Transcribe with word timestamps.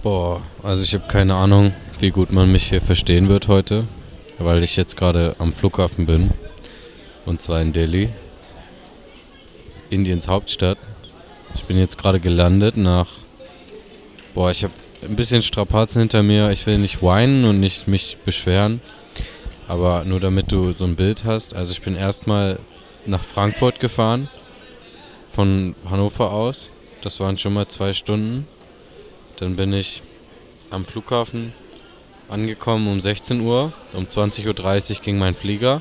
Boah, 0.00 0.42
also 0.62 0.84
ich 0.84 0.94
habe 0.94 1.08
keine 1.08 1.34
Ahnung, 1.34 1.72
wie 1.98 2.10
gut 2.10 2.30
man 2.30 2.52
mich 2.52 2.68
hier 2.68 2.80
verstehen 2.80 3.28
wird 3.28 3.48
heute, 3.48 3.88
weil 4.38 4.62
ich 4.62 4.76
jetzt 4.76 4.96
gerade 4.96 5.34
am 5.40 5.52
Flughafen 5.52 6.06
bin. 6.06 6.30
Und 7.26 7.42
zwar 7.42 7.60
in 7.60 7.72
Delhi, 7.72 8.08
Indiens 9.90 10.28
Hauptstadt. 10.28 10.78
Ich 11.56 11.64
bin 11.64 11.76
jetzt 11.76 11.98
gerade 11.98 12.20
gelandet 12.20 12.76
nach. 12.76 13.08
Boah, 14.34 14.52
ich 14.52 14.62
habe 14.62 14.72
ein 15.02 15.16
bisschen 15.16 15.42
Strapazen 15.42 16.00
hinter 16.00 16.22
mir. 16.22 16.52
Ich 16.52 16.64
will 16.66 16.78
nicht 16.78 17.02
weinen 17.02 17.44
und 17.44 17.58
nicht 17.58 17.88
mich 17.88 18.18
beschweren. 18.24 18.80
Aber 19.66 20.04
nur 20.04 20.20
damit 20.20 20.52
du 20.52 20.70
so 20.70 20.84
ein 20.84 20.94
Bild 20.94 21.24
hast. 21.24 21.56
Also 21.56 21.72
ich 21.72 21.82
bin 21.82 21.96
erstmal 21.96 22.60
nach 23.04 23.24
Frankfurt 23.24 23.80
gefahren. 23.80 24.28
Von 25.32 25.74
Hannover 25.90 26.30
aus. 26.30 26.70
Das 27.02 27.18
waren 27.18 27.36
schon 27.36 27.54
mal 27.54 27.66
zwei 27.66 27.92
Stunden. 27.92 28.46
Dann 29.38 29.54
bin 29.54 29.72
ich 29.72 30.02
am 30.70 30.84
Flughafen 30.84 31.52
angekommen 32.28 32.88
um 32.88 33.00
16 33.00 33.40
Uhr. 33.40 33.72
Um 33.92 34.06
20.30 34.06 34.96
Uhr 34.96 35.02
ging 35.02 35.18
mein 35.18 35.36
Flieger. 35.36 35.80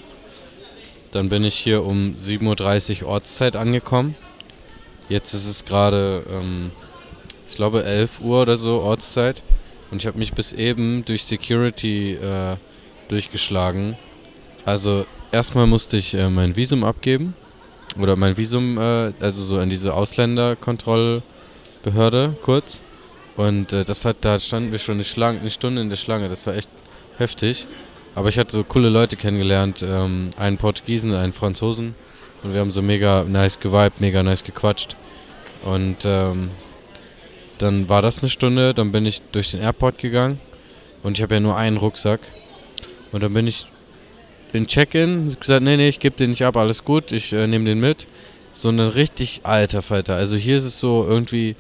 Dann 1.12 1.30
bin 1.30 1.44
ich 1.44 1.56
hier 1.56 1.84
um 1.84 2.12
7.30 2.12 3.02
Uhr 3.02 3.10
Ortszeit 3.10 3.56
angekommen. 3.56 4.16
Jetzt 5.10 5.34
ist 5.34 5.48
es 5.48 5.66
gerade, 5.66 6.22
ähm, 6.32 6.70
ich 7.48 7.56
glaube, 7.56 7.84
11 7.84 8.22
Uhr 8.22 8.44
oder 8.44 8.58
so 8.58 8.82
Ortszeit. 8.82 9.42
Und 9.90 10.04
ich 10.04 10.08
habe 10.08 10.20
mich 10.20 10.34
bis 10.34 10.54
eben 10.54 11.04
durch 11.06 11.26
Security 11.26 12.14
äh, 12.14 12.58
durchgeschlagen. 13.08 13.98
Also 14.66 15.08
erstmal 15.32 15.66
musste 15.66 15.98
ich 15.98 16.14
äh, 16.14 16.30
mein 16.30 16.56
Visum 16.56 16.84
abgeben. 16.84 17.34
Oder 18.00 18.16
mein 18.18 18.38
Visum, 18.38 18.78
äh, 18.78 19.14
also 19.20 19.44
so 19.44 19.58
an 19.58 19.70
diese 19.70 19.96
Ausländerkontrollbehörde 19.96 22.38
kurz. 22.44 22.84
Und 23.38 23.72
äh, 23.72 23.86
das 23.86 24.04
hat, 24.04 24.18
da 24.22 24.38
standen 24.40 24.72
wir 24.72 24.80
schon 24.80 24.96
eine, 24.96 25.04
Schlange, 25.04 25.40
eine 25.40 25.50
Stunde 25.50 25.82
in 25.82 25.90
der 25.90 25.96
Schlange. 25.96 26.28
Das 26.28 26.46
war 26.46 26.56
echt 26.56 26.70
heftig. 27.18 27.68
Aber 28.16 28.30
ich 28.30 28.38
hatte 28.38 28.52
so 28.52 28.64
coole 28.64 28.90
Leute 28.90 29.16
kennengelernt. 29.16 29.84
Ähm, 29.88 30.32
einen 30.38 30.58
Portugiesen 30.58 31.14
einen 31.14 31.34
Franzosen. 31.34 31.96
Und 32.44 32.54
wir 32.54 32.60
haben 32.60 32.72
so 32.72 32.82
mega 32.82 33.24
nice 33.24 33.60
geweibt, 33.60 34.02
mega 34.02 34.22
nice 34.24 34.44
gequatscht. 34.44 34.96
Und 35.64 35.98
ähm, 36.04 36.50
dann 37.60 37.88
war 37.88 38.02
das 38.02 38.20
eine 38.20 38.30
Stunde. 38.30 38.74
Dann 38.74 38.92
bin 38.92 39.06
ich 39.06 39.22
durch 39.32 39.52
den 39.52 39.62
Airport 39.62 40.00
gegangen. 40.00 40.42
Und 41.04 41.18
ich 41.18 41.24
habe 41.24 41.36
ja 41.36 41.40
nur 41.40 41.56
einen 41.56 41.78
Rucksack. 41.78 42.20
Und 43.12 43.24
dann 43.24 43.34
bin 43.34 43.48
ich 43.48 43.68
in 44.54 44.68
Check-in 44.68 45.36
gesagt, 45.40 45.64
nee, 45.64 45.78
nee, 45.78 45.90
ich 45.90 46.00
gebe 46.00 46.16
den 46.16 46.32
nicht 46.32 46.44
ab, 46.44 46.58
alles 46.58 46.84
gut, 46.84 47.12
ich 47.12 47.34
äh, 47.34 47.48
nehme 47.48 47.66
den 47.66 47.80
mit. 47.80 48.08
So 48.52 48.70
ein 48.70 48.80
richtig 48.80 49.42
alter 49.44 49.82
Falter. 49.82 50.16
Also 50.16 50.36
hier 50.36 50.58
ist 50.58 50.64
es 50.64 50.80
so 50.80 51.06
irgendwie 51.08 51.56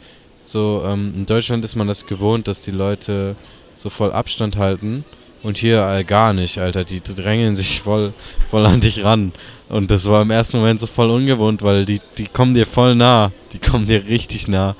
so, 0.47 0.81
ähm, 0.87 1.13
in 1.13 1.25
Deutschland 1.25 1.65
ist 1.65 1.75
man 1.75 1.89
das 1.89 2.05
gewohnt, 2.05 2.47
dass 2.47 2.61
die 2.61 2.71
Leute 2.71 3.35
so 3.75 3.89
voll 3.89 4.13
Abstand 4.13 4.55
halten. 4.55 5.03
Und 5.43 5.57
hier 5.57 5.85
äh, 5.85 6.05
gar 6.05 6.31
nicht, 6.31 6.57
Alter. 6.57 6.85
Die 6.85 7.01
drängeln 7.01 7.57
sich 7.57 7.81
voll, 7.81 8.13
voll 8.49 8.65
an 8.65 8.79
dich 8.79 9.03
ran. 9.03 9.33
Und 9.67 9.91
das 9.91 10.07
war 10.07 10.21
im 10.21 10.31
ersten 10.31 10.59
Moment 10.59 10.79
so 10.79 10.87
voll 10.87 11.09
ungewohnt, 11.09 11.63
weil 11.63 11.83
die, 11.83 11.99
die 12.17 12.27
kommen 12.27 12.53
dir 12.53 12.65
voll 12.65 12.95
nah. 12.95 13.33
Die 13.51 13.59
kommen 13.59 13.87
dir 13.87 14.05
richtig 14.07 14.47
nah. 14.47 14.77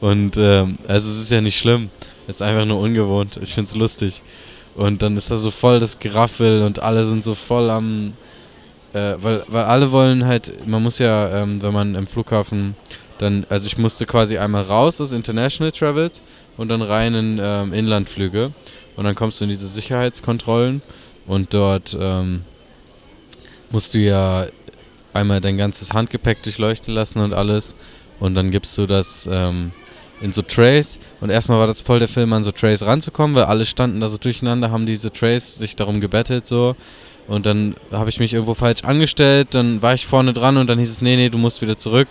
Und 0.00 0.36
ähm, 0.38 0.78
also 0.86 1.10
es 1.10 1.20
ist 1.20 1.32
ja 1.32 1.40
nicht 1.40 1.58
schlimm. 1.58 1.90
Es 2.28 2.36
ist 2.36 2.42
einfach 2.42 2.64
nur 2.64 2.78
ungewohnt. 2.78 3.40
Ich 3.42 3.52
find's 3.52 3.74
lustig. 3.74 4.22
Und 4.76 5.02
dann 5.02 5.16
ist 5.16 5.32
da 5.32 5.36
so 5.38 5.50
voll 5.50 5.80
das 5.80 5.98
Geraffel 5.98 6.62
und 6.62 6.78
alle 6.78 7.04
sind 7.04 7.24
so 7.24 7.34
voll 7.34 7.68
am. 7.68 8.12
Äh, 8.92 9.16
weil, 9.20 9.42
weil 9.48 9.64
alle 9.64 9.90
wollen 9.90 10.24
halt, 10.24 10.68
man 10.68 10.84
muss 10.84 11.00
ja, 11.00 11.42
ähm, 11.42 11.60
wenn 11.62 11.72
man 11.72 11.96
im 11.96 12.06
Flughafen 12.06 12.76
dann, 13.20 13.44
also 13.48 13.66
ich 13.66 13.76
musste 13.76 14.06
quasi 14.06 14.38
einmal 14.38 14.62
raus 14.62 15.00
aus 15.00 15.12
International 15.12 15.72
Travels 15.72 16.22
und 16.56 16.68
dann 16.68 16.80
rein 16.80 17.14
in 17.14 17.40
ähm, 17.42 17.72
Inlandflüge. 17.72 18.52
Und 18.96 19.04
dann 19.04 19.14
kommst 19.14 19.40
du 19.40 19.44
in 19.44 19.50
diese 19.50 19.66
Sicherheitskontrollen 19.66 20.82
und 21.26 21.52
dort 21.54 21.96
ähm, 21.98 22.42
musst 23.70 23.94
du 23.94 23.98
ja 23.98 24.46
einmal 25.12 25.40
dein 25.40 25.58
ganzes 25.58 25.92
Handgepäck 25.92 26.42
durchleuchten 26.42 26.94
lassen 26.94 27.20
und 27.20 27.34
alles. 27.34 27.76
Und 28.18 28.34
dann 28.34 28.50
gibst 28.50 28.76
du 28.78 28.86
das 28.86 29.28
ähm, 29.30 29.72
in 30.20 30.32
so 30.32 30.42
Trays. 30.42 30.98
Und 31.20 31.30
erstmal 31.30 31.58
war 31.58 31.66
das 31.66 31.80
voll 31.80 31.98
der 31.98 32.08
Film, 32.08 32.32
an 32.32 32.44
so 32.44 32.52
Trays 32.52 32.84
ranzukommen, 32.84 33.36
weil 33.36 33.44
alle 33.44 33.64
standen 33.64 34.00
da 34.00 34.08
so 34.08 34.18
durcheinander, 34.18 34.70
haben 34.70 34.86
diese 34.86 35.10
Trays 35.10 35.56
sich 35.56 35.76
darum 35.76 36.00
gebettelt 36.00 36.46
so. 36.46 36.74
Und 37.26 37.46
dann 37.46 37.76
habe 37.92 38.10
ich 38.10 38.18
mich 38.18 38.32
irgendwo 38.32 38.54
falsch 38.54 38.82
angestellt, 38.82 39.48
dann 39.52 39.82
war 39.82 39.94
ich 39.94 40.06
vorne 40.06 40.32
dran 40.32 40.56
und 40.56 40.68
dann 40.68 40.78
hieß 40.78 40.90
es, 40.90 41.00
nee, 41.00 41.16
nee, 41.16 41.28
du 41.28 41.38
musst 41.38 41.62
wieder 41.62 41.78
zurück. 41.78 42.08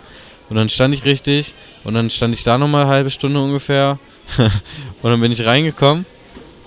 Und 0.50 0.56
dann 0.56 0.70
stand 0.70 0.94
ich 0.94 1.06
richtig 1.06 1.54
und 1.84 1.94
dann 1.94 2.10
stand 2.10 2.34
ich 2.34 2.44
da 2.44 2.58
nochmal 2.58 2.84
eine 2.84 2.92
halbe 2.92 3.10
Stunde 3.10 3.40
ungefähr. 3.40 4.00
und 4.38 5.12
dann 5.12 5.22
bin 5.22 5.32
ich 5.32 5.46
reingekommen 5.46 6.06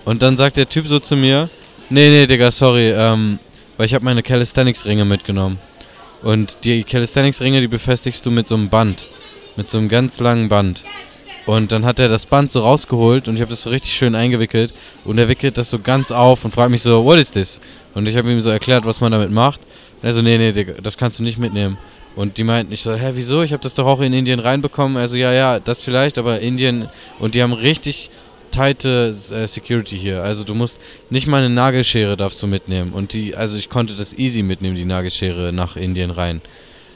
und 0.04 0.22
dann 0.22 0.36
sagt 0.36 0.56
der 0.56 0.68
Typ 0.68 0.86
so 0.86 0.98
zu 0.98 1.16
mir, 1.16 1.48
nee, 1.90 2.08
nee, 2.08 2.26
Digga, 2.26 2.50
sorry, 2.50 2.90
ähm, 2.90 3.38
weil 3.76 3.86
ich 3.86 3.94
habe 3.94 4.04
meine 4.04 4.22
Calisthenics-Ringe 4.22 5.04
mitgenommen. 5.04 5.58
Und 6.22 6.64
die 6.64 6.84
Calisthenics-Ringe, 6.84 7.60
die 7.60 7.68
befestigst 7.68 8.24
du 8.24 8.30
mit 8.30 8.46
so 8.46 8.54
einem 8.54 8.68
Band. 8.68 9.06
Mit 9.56 9.70
so 9.70 9.78
einem 9.78 9.88
ganz 9.88 10.20
langen 10.20 10.48
Band. 10.48 10.84
Und 11.46 11.72
dann 11.72 11.84
hat 11.84 11.98
er 11.98 12.08
das 12.08 12.26
Band 12.26 12.50
so 12.50 12.60
rausgeholt 12.60 13.26
und 13.26 13.34
ich 13.34 13.40
habe 13.40 13.50
das 13.50 13.62
so 13.62 13.70
richtig 13.70 13.92
schön 13.92 14.14
eingewickelt. 14.14 14.72
Und 15.04 15.18
er 15.18 15.28
wickelt 15.28 15.58
das 15.58 15.70
so 15.70 15.80
ganz 15.80 16.12
auf 16.12 16.44
und 16.44 16.52
fragt 16.52 16.70
mich 16.70 16.82
so, 16.82 17.04
what 17.04 17.18
is 17.18 17.32
this? 17.32 17.60
Und 17.94 18.08
ich 18.08 18.16
habe 18.16 18.30
ihm 18.30 18.40
so 18.40 18.50
erklärt, 18.50 18.84
was 18.84 19.00
man 19.00 19.10
damit 19.10 19.30
macht. 19.30 19.60
Und 20.00 20.08
er 20.08 20.12
so, 20.12 20.22
nee, 20.22 20.38
nee, 20.38 20.52
Digga, 20.52 20.74
das 20.80 20.96
kannst 20.96 21.18
du 21.18 21.22
nicht 21.24 21.38
mitnehmen. 21.38 21.78
Und 22.14 22.36
die 22.38 22.44
meinten, 22.44 22.72
ich 22.72 22.82
so, 22.82 22.92
hä, 22.94 23.12
wieso? 23.14 23.42
Ich 23.42 23.52
habe 23.52 23.62
das 23.62 23.74
doch 23.74 23.86
auch 23.86 24.00
in 24.00 24.12
Indien 24.12 24.40
reinbekommen. 24.40 24.98
Also 24.98 25.16
ja, 25.16 25.32
ja, 25.32 25.60
das 25.60 25.82
vielleicht, 25.82 26.18
aber 26.18 26.40
Indien 26.40 26.88
und 27.18 27.34
die 27.34 27.42
haben 27.42 27.52
richtig 27.52 28.10
tighte 28.50 29.08
äh, 29.08 29.46
Security 29.48 29.98
hier. 29.98 30.22
Also 30.22 30.44
du 30.44 30.54
musst 30.54 30.78
nicht 31.10 31.26
mal 31.26 31.38
eine 31.38 31.50
Nagelschere 31.50 32.16
darfst 32.16 32.42
du 32.42 32.46
mitnehmen. 32.46 32.92
Und 32.92 33.14
die, 33.14 33.34
also 33.34 33.58
ich 33.58 33.68
konnte 33.68 33.94
das 33.94 34.12
easy 34.16 34.42
mitnehmen, 34.42 34.76
die 34.76 34.84
Nagelschere 34.84 35.52
nach 35.52 35.76
Indien 35.76 36.10
rein. 36.10 36.40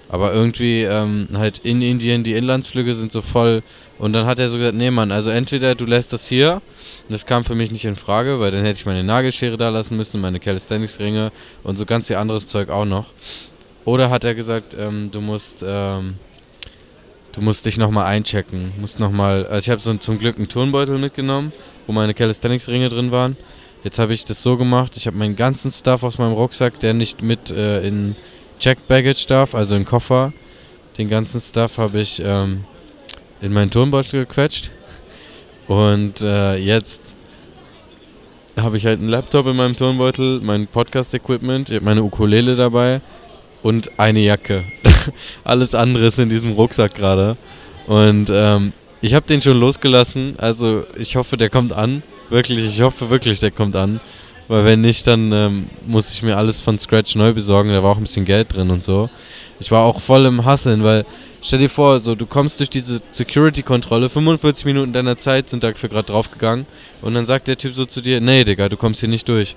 Aber 0.08 0.32
irgendwie 0.32 0.82
ähm, 0.82 1.28
halt 1.34 1.58
in 1.64 1.82
Indien, 1.82 2.22
die 2.22 2.34
Inlandsflüge 2.34 2.94
sind 2.94 3.10
so 3.10 3.22
voll. 3.22 3.62
Und 3.98 4.12
dann 4.12 4.26
hat 4.26 4.38
er 4.38 4.48
so 4.48 4.58
gesagt, 4.58 4.76
nee 4.76 4.90
Mann, 4.90 5.10
also 5.10 5.30
entweder 5.30 5.74
du 5.74 5.84
lässt 5.86 6.12
das 6.12 6.28
hier, 6.28 6.62
das 7.08 7.26
kam 7.26 7.44
für 7.44 7.54
mich 7.54 7.72
nicht 7.72 7.86
in 7.86 7.96
Frage, 7.96 8.38
weil 8.38 8.50
dann 8.50 8.60
hätte 8.60 8.78
ich 8.78 8.86
meine 8.86 9.02
Nagelschere 9.02 9.56
da 9.56 9.70
lassen 9.70 9.96
müssen, 9.96 10.20
meine 10.20 10.38
Calisthenics-Ringe 10.38 11.32
und 11.64 11.76
so 11.76 11.86
ganz 11.86 12.06
viel 12.06 12.16
anderes 12.16 12.46
Zeug 12.46 12.68
auch 12.68 12.84
noch. 12.84 13.06
Oder 13.86 14.10
hat 14.10 14.24
er 14.24 14.34
gesagt, 14.34 14.76
ähm, 14.78 15.10
du 15.12 15.20
musst, 15.20 15.64
ähm, 15.66 16.16
du 17.32 17.40
musst 17.40 17.64
dich 17.66 17.78
nochmal 17.78 18.06
einchecken, 18.06 18.72
musst 18.80 18.98
nochmal, 18.98 19.46
also 19.46 19.58
ich 19.58 19.70
habe 19.70 19.80
so 19.80 19.94
zum 19.94 20.18
Glück 20.18 20.36
einen 20.36 20.48
Turnbeutel 20.48 20.98
mitgenommen, 20.98 21.52
wo 21.86 21.92
meine 21.92 22.12
Calisthenics-Ringe 22.12 22.88
drin 22.88 23.12
waren. 23.12 23.36
Jetzt 23.84 24.00
habe 24.00 24.12
ich 24.12 24.24
das 24.24 24.42
so 24.42 24.56
gemacht, 24.56 24.96
ich 24.96 25.06
habe 25.06 25.16
meinen 25.16 25.36
ganzen 25.36 25.70
Stuff 25.70 26.02
aus 26.02 26.18
meinem 26.18 26.32
Rucksack, 26.32 26.80
der 26.80 26.94
nicht 26.94 27.22
mit 27.22 27.52
äh, 27.52 27.86
in 27.86 28.16
Check 28.58 28.88
Baggage 28.88 29.24
darf, 29.28 29.54
also 29.54 29.76
in 29.76 29.84
Koffer, 29.84 30.32
den 30.98 31.08
ganzen 31.08 31.40
Stuff 31.40 31.78
habe 31.78 32.00
ich 32.00 32.20
ähm, 32.24 32.64
in 33.40 33.52
meinen 33.52 33.70
Turnbeutel 33.70 34.26
gequetscht. 34.26 34.72
Und 35.68 36.22
äh, 36.22 36.56
jetzt 36.56 37.02
habe 38.56 38.78
ich 38.78 38.86
halt 38.86 38.98
einen 38.98 39.10
Laptop 39.10 39.46
in 39.46 39.54
meinem 39.54 39.76
Turnbeutel, 39.76 40.40
mein 40.40 40.66
Podcast-Equipment, 40.66 41.68
ich 41.68 41.76
habe 41.76 41.84
meine 41.84 42.02
Ukulele 42.02 42.56
dabei 42.56 43.00
und 43.66 43.98
eine 43.98 44.20
Jacke. 44.20 44.62
Alles 45.44 45.74
andere 45.74 46.06
ist 46.06 46.20
in 46.20 46.28
diesem 46.28 46.52
Rucksack 46.52 46.94
gerade. 46.94 47.36
Und 47.88 48.30
ähm, 48.32 48.72
ich 49.00 49.12
habe 49.12 49.26
den 49.26 49.42
schon 49.42 49.58
losgelassen. 49.58 50.36
Also 50.38 50.84
ich 50.96 51.16
hoffe, 51.16 51.36
der 51.36 51.50
kommt 51.50 51.72
an. 51.72 52.04
Wirklich, 52.30 52.64
ich 52.64 52.80
hoffe 52.80 53.10
wirklich, 53.10 53.40
der 53.40 53.50
kommt 53.50 53.74
an. 53.74 53.98
Weil 54.46 54.64
wenn 54.64 54.82
nicht, 54.82 55.08
dann 55.08 55.32
ähm, 55.32 55.66
muss 55.84 56.14
ich 56.14 56.22
mir 56.22 56.36
alles 56.36 56.60
von 56.60 56.78
Scratch 56.78 57.16
neu 57.16 57.32
besorgen. 57.32 57.70
Da 57.70 57.82
war 57.82 57.90
auch 57.90 57.96
ein 57.96 58.04
bisschen 58.04 58.24
Geld 58.24 58.54
drin 58.54 58.70
und 58.70 58.84
so. 58.84 59.10
Ich 59.58 59.72
war 59.72 59.82
auch 59.82 60.00
voll 60.00 60.26
im 60.26 60.44
Hasseln, 60.44 60.84
weil 60.84 61.04
stell 61.42 61.58
dir 61.58 61.68
vor, 61.68 61.98
so 61.98 62.14
du 62.14 62.24
kommst 62.24 62.60
durch 62.60 62.70
diese 62.70 63.00
Security-Kontrolle, 63.10 64.08
45 64.08 64.64
Minuten 64.66 64.92
deiner 64.92 65.16
Zeit 65.16 65.50
sind 65.50 65.64
dafür 65.64 65.88
gerade 65.88 66.06
draufgegangen 66.06 66.66
und 67.02 67.14
dann 67.14 67.26
sagt 67.26 67.48
der 67.48 67.58
Typ 67.58 67.74
so 67.74 67.84
zu 67.84 68.00
dir, 68.00 68.20
nee, 68.20 68.44
Digga, 68.44 68.68
du 68.68 68.76
kommst 68.76 69.00
hier 69.00 69.08
nicht 69.08 69.28
durch. 69.28 69.56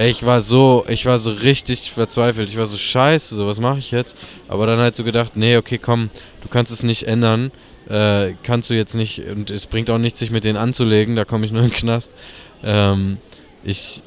Ich 0.00 0.24
war 0.24 0.40
so, 0.40 0.84
ich 0.88 1.06
war 1.06 1.18
so 1.18 1.32
richtig 1.32 1.90
verzweifelt. 1.90 2.48
Ich 2.48 2.56
war 2.56 2.66
so 2.66 2.76
scheiße, 2.76 3.34
so 3.34 3.48
was 3.48 3.58
mache 3.58 3.80
ich 3.80 3.90
jetzt? 3.90 4.16
Aber 4.46 4.64
dann 4.64 4.78
halt 4.78 4.94
so 4.94 5.02
gedacht, 5.02 5.32
nee, 5.34 5.56
okay, 5.56 5.76
komm, 5.76 6.10
du 6.40 6.48
kannst 6.48 6.70
es 6.70 6.84
nicht 6.84 7.08
ändern. 7.08 7.50
Äh, 7.88 8.34
kannst 8.44 8.70
du 8.70 8.74
jetzt 8.74 8.94
nicht, 8.94 9.24
und 9.26 9.50
es 9.50 9.66
bringt 9.66 9.90
auch 9.90 9.98
nichts, 9.98 10.20
sich 10.20 10.30
mit 10.30 10.44
denen 10.44 10.56
anzulegen, 10.56 11.16
da 11.16 11.24
komme 11.24 11.46
ich 11.46 11.52
nur 11.52 11.62
in 11.62 11.70
den 11.70 11.74
Knast. 11.74 12.12
Ähm, 12.62 13.16
ich 13.64 14.02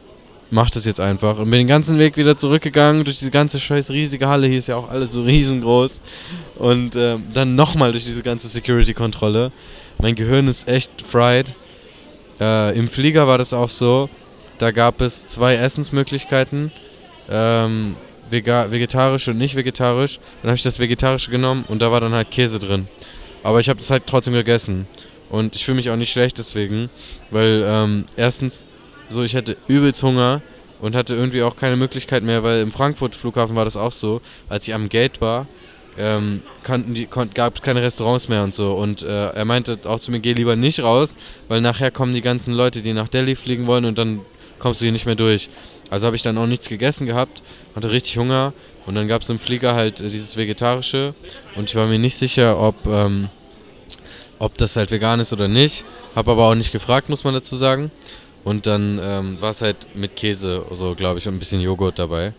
mach 0.50 0.70
das 0.70 0.86
jetzt 0.86 1.02
einfach. 1.02 1.40
Und 1.40 1.50
bin 1.50 1.60
den 1.60 1.68
ganzen 1.68 2.00
Weg 2.00 2.16
wieder 2.16 2.38
zurückgegangen 2.38 3.04
durch 3.04 3.20
diese 3.20 3.32
ganze 3.32 3.60
scheiß 3.60 3.92
riesige 3.92 4.30
Halle. 4.30 4.48
Hier 4.48 4.60
ist 4.60 4.68
ja 4.68 4.78
auch 4.78 4.90
alles 4.90 5.12
so 5.12 5.24
riesengroß. 5.24 6.00
Und 6.56 6.96
ähm, 6.96 7.24
dann 7.34 7.56
nochmal 7.56 7.92
durch 7.92 8.06
diese 8.06 8.24
ganze 8.24 8.48
Security-Kontrolle. 8.48 9.52
Mein 10.02 10.16
Gehirn 10.16 10.48
ist 10.48 10.70
echt 10.70 11.02
fried. 11.02 11.54
Äh, 12.40 12.78
Im 12.78 12.88
Flieger 12.88 13.28
war 13.28 13.38
das 13.38 13.52
auch 13.52 13.70
so 13.70 14.10
da 14.62 14.72
gab 14.72 15.02
es 15.02 15.28
zwei 15.28 15.56
Essensmöglichkeiten. 15.56 16.72
Ähm, 17.30 17.96
vegetarisch 18.30 19.28
und 19.28 19.38
nicht 19.38 19.56
vegetarisch. 19.56 20.20
Dann 20.42 20.50
habe 20.50 20.56
ich 20.56 20.64
das 20.64 20.80
Vegetarische 20.80 21.32
genommen 21.32 21.66
und 21.68 21.82
da 21.82 21.92
war 21.92 22.00
dann 22.00 22.14
halt 22.14 22.32
Käse 22.32 22.60
drin. 22.60 22.88
Aber 23.44 23.60
ich 23.60 23.70
habe 23.70 23.80
das 23.80 23.90
halt 23.92 24.04
trotzdem 24.08 24.34
gegessen. 24.34 24.88
Und 25.30 25.56
ich 25.56 25.66
fühle 25.66 25.76
mich 25.76 25.90
auch 25.90 25.96
nicht 25.96 26.12
schlecht 26.12 26.38
deswegen, 26.38 26.90
weil 27.30 27.64
ähm, 27.66 28.06
erstens, 28.18 28.66
so 29.10 29.24
ich 29.24 29.34
hätte 29.34 29.58
übelst 29.68 30.04
Hunger 30.04 30.42
und 30.82 30.96
hatte 30.96 31.16
irgendwie 31.16 31.42
auch 31.44 31.56
keine 31.56 31.78
Möglichkeit 31.78 32.24
mehr, 32.24 32.44
weil 32.44 32.62
im 32.62 32.72
Frankfurt 32.72 33.16
Flughafen 33.16 33.56
war 33.56 33.66
das 33.66 33.78
auch 33.78 33.92
so, 33.92 34.22
als 34.50 34.68
ich 34.68 34.74
am 34.74 34.90
Gate 34.90 35.22
war, 35.22 35.48
ähm, 35.98 36.42
gab 37.34 37.56
es 37.56 37.62
keine 37.62 37.82
Restaurants 37.82 38.28
mehr 38.28 38.44
und 38.44 38.54
so. 38.54 38.74
Und 38.74 39.04
äh, 39.04 39.30
er 39.30 39.46
meinte 39.46 39.80
auch 39.86 40.00
zu 40.00 40.12
mir, 40.12 40.20
geh 40.20 40.34
lieber 40.34 40.56
nicht 40.56 40.82
raus, 40.82 41.18
weil 41.48 41.62
nachher 41.62 41.92
kommen 41.92 42.14
die 42.14 42.22
ganzen 42.22 42.54
Leute, 42.54 42.82
die 42.82 42.94
nach 42.94 43.08
Delhi 43.08 43.36
fliegen 43.36 43.68
wollen 43.68 43.86
und 43.86 43.98
dann 43.98 44.22
kommst 44.62 44.80
du 44.80 44.86
hier 44.86 44.92
nicht 44.92 45.06
mehr 45.06 45.16
durch. 45.16 45.50
Also 45.90 46.06
habe 46.06 46.16
ich 46.16 46.22
dann 46.22 46.38
auch 46.38 46.46
nichts 46.46 46.70
gegessen 46.70 47.08
gehabt, 47.08 47.42
hatte 47.76 47.92
richtig 47.92 48.18
Hunger 48.18 48.54
und 48.86 48.96
dann 48.96 49.08
gab 49.08 49.24
es 49.24 49.30
im 49.30 49.40
Flieger 49.40 49.74
halt 49.74 50.00
äh, 50.00 50.08
dieses 50.08 50.38
Vegetarische 50.38 51.14
und 51.56 51.70
ich 51.70 51.76
war 51.76 51.88
mir 51.88 52.00
nicht 52.00 52.16
sicher, 52.16 52.60
ob, 52.60 52.76
ähm, 52.86 53.28
ob 54.40 54.58
das 54.58 54.76
halt 54.76 54.92
vegan 54.92 55.20
ist 55.20 55.34
oder 55.34 55.48
nicht. 55.48 55.84
Habe 56.16 56.32
aber 56.32 56.48
auch 56.48 56.56
nicht 56.56 56.72
gefragt, 56.72 57.10
muss 57.10 57.24
man 57.24 57.34
dazu 57.34 57.56
sagen. 57.56 57.92
Und 58.44 58.66
dann 58.66 59.00
ähm, 59.04 59.40
war 59.40 59.52
es 59.52 59.62
halt 59.62 59.96
mit 59.96 60.16
Käse, 60.16 60.66
so 60.72 60.96
glaube 60.96 61.20
ich, 61.20 61.28
und 61.28 61.36
ein 61.36 61.40
bisschen 61.40 61.62
Joghurt 61.62 62.00
dabei. 62.00 62.34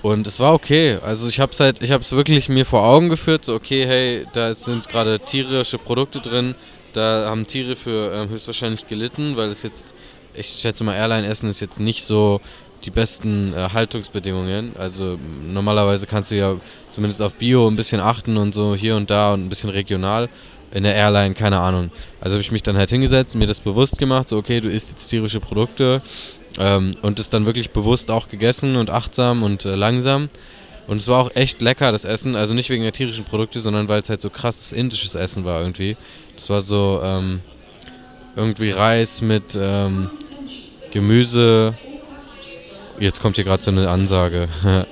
Und 0.00 0.26
es 0.26 0.40
war 0.40 0.54
okay. 0.54 0.98
Also 1.04 1.28
ich 1.28 1.40
habe 1.40 1.52
es 1.52 1.60
halt, 1.60 1.82
ich 1.82 1.90
habe 1.90 2.02
es 2.02 2.12
wirklich 2.12 2.48
mir 2.48 2.64
vor 2.64 2.82
Augen 2.82 3.08
geführt, 3.08 3.44
so 3.44 3.54
okay, 3.54 3.84
hey, 3.86 4.26
da 4.32 4.54
sind 4.54 4.88
gerade 4.88 5.18
tierische 5.18 5.78
Produkte 5.78 6.20
drin, 6.20 6.54
da 6.92 7.26
haben 7.28 7.46
Tiere 7.46 7.76
für 7.76 8.12
ähm, 8.12 8.28
höchstwahrscheinlich 8.30 8.86
gelitten, 8.86 9.36
weil 9.36 9.48
es 9.48 9.62
jetzt, 9.62 9.92
ich 10.38 10.48
schätze 10.48 10.84
mal, 10.84 10.94
Airline-Essen 10.94 11.48
ist 11.48 11.60
jetzt 11.60 11.80
nicht 11.80 12.04
so 12.04 12.40
die 12.84 12.90
besten 12.90 13.52
äh, 13.54 13.68
Haltungsbedingungen. 13.72 14.72
Also 14.78 15.18
normalerweise 15.46 16.06
kannst 16.06 16.30
du 16.30 16.36
ja 16.36 16.56
zumindest 16.88 17.20
auf 17.22 17.34
Bio 17.34 17.66
ein 17.68 17.76
bisschen 17.76 18.00
achten 18.00 18.36
und 18.36 18.54
so 18.54 18.74
hier 18.74 18.96
und 18.96 19.10
da 19.10 19.34
und 19.34 19.46
ein 19.46 19.48
bisschen 19.48 19.70
regional. 19.70 20.28
In 20.70 20.84
der 20.84 20.94
Airline, 20.94 21.34
keine 21.34 21.58
Ahnung. 21.60 21.90
Also 22.20 22.34
habe 22.34 22.42
ich 22.42 22.52
mich 22.52 22.62
dann 22.62 22.76
halt 22.76 22.90
hingesetzt 22.90 23.34
mir 23.34 23.46
das 23.46 23.60
bewusst 23.60 23.96
gemacht, 23.98 24.28
so 24.28 24.36
okay, 24.36 24.60
du 24.60 24.68
isst 24.68 24.90
jetzt 24.90 25.08
tierische 25.08 25.40
Produkte 25.40 26.02
ähm, 26.58 26.94
und 27.00 27.18
es 27.18 27.30
dann 27.30 27.46
wirklich 27.46 27.70
bewusst 27.70 28.10
auch 28.10 28.28
gegessen 28.28 28.76
und 28.76 28.90
achtsam 28.90 29.42
und 29.42 29.64
äh, 29.64 29.74
langsam. 29.74 30.28
Und 30.86 30.98
es 30.98 31.08
war 31.08 31.18
auch 31.18 31.30
echt 31.34 31.60
lecker, 31.60 31.92
das 31.92 32.04
Essen. 32.04 32.36
Also 32.36 32.54
nicht 32.54 32.70
wegen 32.70 32.82
der 32.82 32.92
tierischen 32.92 33.24
Produkte, 33.24 33.60
sondern 33.60 33.88
weil 33.88 34.00
es 34.00 34.10
halt 34.10 34.20
so 34.20 34.30
krasses 34.30 34.72
indisches 34.72 35.14
Essen 35.14 35.44
war 35.44 35.60
irgendwie. 35.60 35.96
Das 36.34 36.48
war 36.50 36.60
so 36.60 37.00
ähm, 37.02 37.40
irgendwie 38.36 38.70
Reis 38.70 39.20
mit 39.20 39.58
ähm, 39.60 40.10
Gemüse. 40.92 41.74
Jetzt 42.98 43.20
kommt 43.20 43.36
hier 43.36 43.44
gerade 43.44 43.62
so 43.62 43.70
eine 43.70 43.88
Ansage. 43.88 44.48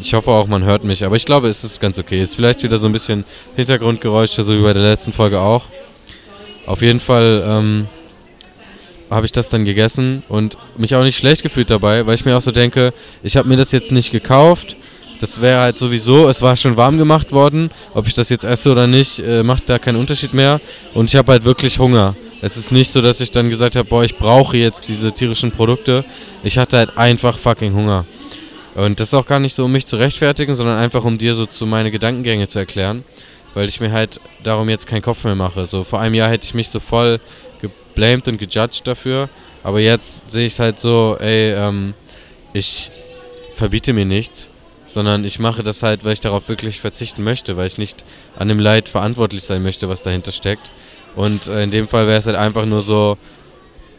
ich 0.00 0.14
hoffe 0.14 0.30
auch, 0.30 0.46
man 0.46 0.64
hört 0.64 0.84
mich. 0.84 1.04
Aber 1.04 1.16
ich 1.16 1.24
glaube, 1.24 1.48
es 1.48 1.64
ist 1.64 1.80
ganz 1.80 1.98
okay. 1.98 2.20
Ist 2.20 2.34
vielleicht 2.34 2.62
wieder 2.62 2.78
so 2.78 2.86
ein 2.86 2.92
bisschen 2.92 3.24
Hintergrundgeräusche, 3.56 4.42
so 4.42 4.56
wie 4.56 4.62
bei 4.62 4.72
der 4.72 4.82
letzten 4.82 5.12
Folge 5.12 5.40
auch. 5.40 5.64
Auf 6.66 6.82
jeden 6.82 7.00
Fall 7.00 7.44
ähm, 7.46 7.88
habe 9.10 9.26
ich 9.26 9.32
das 9.32 9.48
dann 9.48 9.64
gegessen 9.64 10.22
und 10.28 10.58
mich 10.76 10.94
auch 10.94 11.04
nicht 11.04 11.16
schlecht 11.16 11.42
gefühlt 11.42 11.70
dabei, 11.70 12.06
weil 12.06 12.14
ich 12.14 12.24
mir 12.24 12.36
auch 12.36 12.40
so 12.40 12.50
denke, 12.50 12.92
ich 13.22 13.36
habe 13.36 13.48
mir 13.48 13.56
das 13.56 13.72
jetzt 13.72 13.92
nicht 13.92 14.10
gekauft. 14.10 14.76
Das 15.20 15.40
wäre 15.40 15.60
halt 15.60 15.78
sowieso, 15.78 16.28
es 16.28 16.42
war 16.42 16.56
schon 16.56 16.76
warm 16.76 16.98
gemacht 16.98 17.32
worden. 17.32 17.70
Ob 17.94 18.06
ich 18.06 18.14
das 18.14 18.28
jetzt 18.28 18.44
esse 18.44 18.70
oder 18.70 18.86
nicht, 18.86 19.20
äh, 19.20 19.42
macht 19.42 19.68
da 19.68 19.78
keinen 19.78 19.96
Unterschied 19.96 20.34
mehr. 20.34 20.60
Und 20.92 21.08
ich 21.08 21.16
habe 21.16 21.32
halt 21.32 21.44
wirklich 21.44 21.78
Hunger. 21.78 22.14
Es 22.42 22.56
ist 22.56 22.70
nicht 22.70 22.90
so, 22.90 23.00
dass 23.00 23.20
ich 23.20 23.30
dann 23.30 23.48
gesagt 23.48 23.76
habe, 23.76 23.88
boah, 23.88 24.04
ich 24.04 24.16
brauche 24.16 24.56
jetzt 24.56 24.88
diese 24.88 25.12
tierischen 25.12 25.52
Produkte. 25.52 26.04
Ich 26.44 26.58
hatte 26.58 26.76
halt 26.76 26.98
einfach 26.98 27.38
fucking 27.38 27.74
Hunger. 27.74 28.04
Und 28.74 29.00
das 29.00 29.08
ist 29.08 29.14
auch 29.14 29.26
gar 29.26 29.40
nicht 29.40 29.54
so, 29.54 29.64
um 29.64 29.72
mich 29.72 29.86
zu 29.86 29.96
rechtfertigen, 29.96 30.52
sondern 30.52 30.78
einfach, 30.78 31.04
um 31.04 31.16
dir 31.16 31.34
so 31.34 31.46
zu 31.46 31.66
meine 31.66 31.90
Gedankengänge 31.90 32.46
zu 32.46 32.58
erklären. 32.58 33.04
Weil 33.54 33.68
ich 33.68 33.80
mir 33.80 33.90
halt 33.90 34.20
darum 34.42 34.68
jetzt 34.68 34.86
keinen 34.86 35.00
Kopf 35.00 35.24
mehr 35.24 35.34
mache. 35.34 35.64
So 35.64 35.82
vor 35.82 36.00
einem 36.00 36.14
Jahr 36.14 36.28
hätte 36.28 36.44
ich 36.44 36.52
mich 36.52 36.68
so 36.68 36.78
voll 36.78 37.20
geblamed 37.62 38.28
und 38.28 38.38
gejudged 38.38 38.86
dafür. 38.86 39.30
Aber 39.62 39.80
jetzt 39.80 40.30
sehe 40.30 40.46
ich 40.46 40.52
es 40.52 40.58
halt 40.58 40.78
so, 40.78 41.16
ey, 41.18 41.54
ähm, 41.54 41.94
ich 42.52 42.90
verbiete 43.54 43.94
mir 43.94 44.04
nichts, 44.04 44.50
sondern 44.86 45.24
ich 45.24 45.38
mache 45.38 45.62
das 45.62 45.82
halt, 45.82 46.04
weil 46.04 46.12
ich 46.12 46.20
darauf 46.20 46.50
wirklich 46.50 46.80
verzichten 46.80 47.24
möchte, 47.24 47.56
weil 47.56 47.66
ich 47.66 47.78
nicht 47.78 48.04
an 48.38 48.48
dem 48.48 48.60
Leid 48.60 48.90
verantwortlich 48.90 49.42
sein 49.42 49.62
möchte, 49.62 49.88
was 49.88 50.02
dahinter 50.02 50.32
steckt. 50.32 50.70
Und 51.16 51.48
äh, 51.48 51.64
in 51.64 51.70
dem 51.70 51.88
Fall 51.88 52.06
wäre 52.06 52.18
es 52.18 52.26
halt 52.26 52.36
einfach 52.36 52.66
nur 52.66 52.82
so 52.82 53.18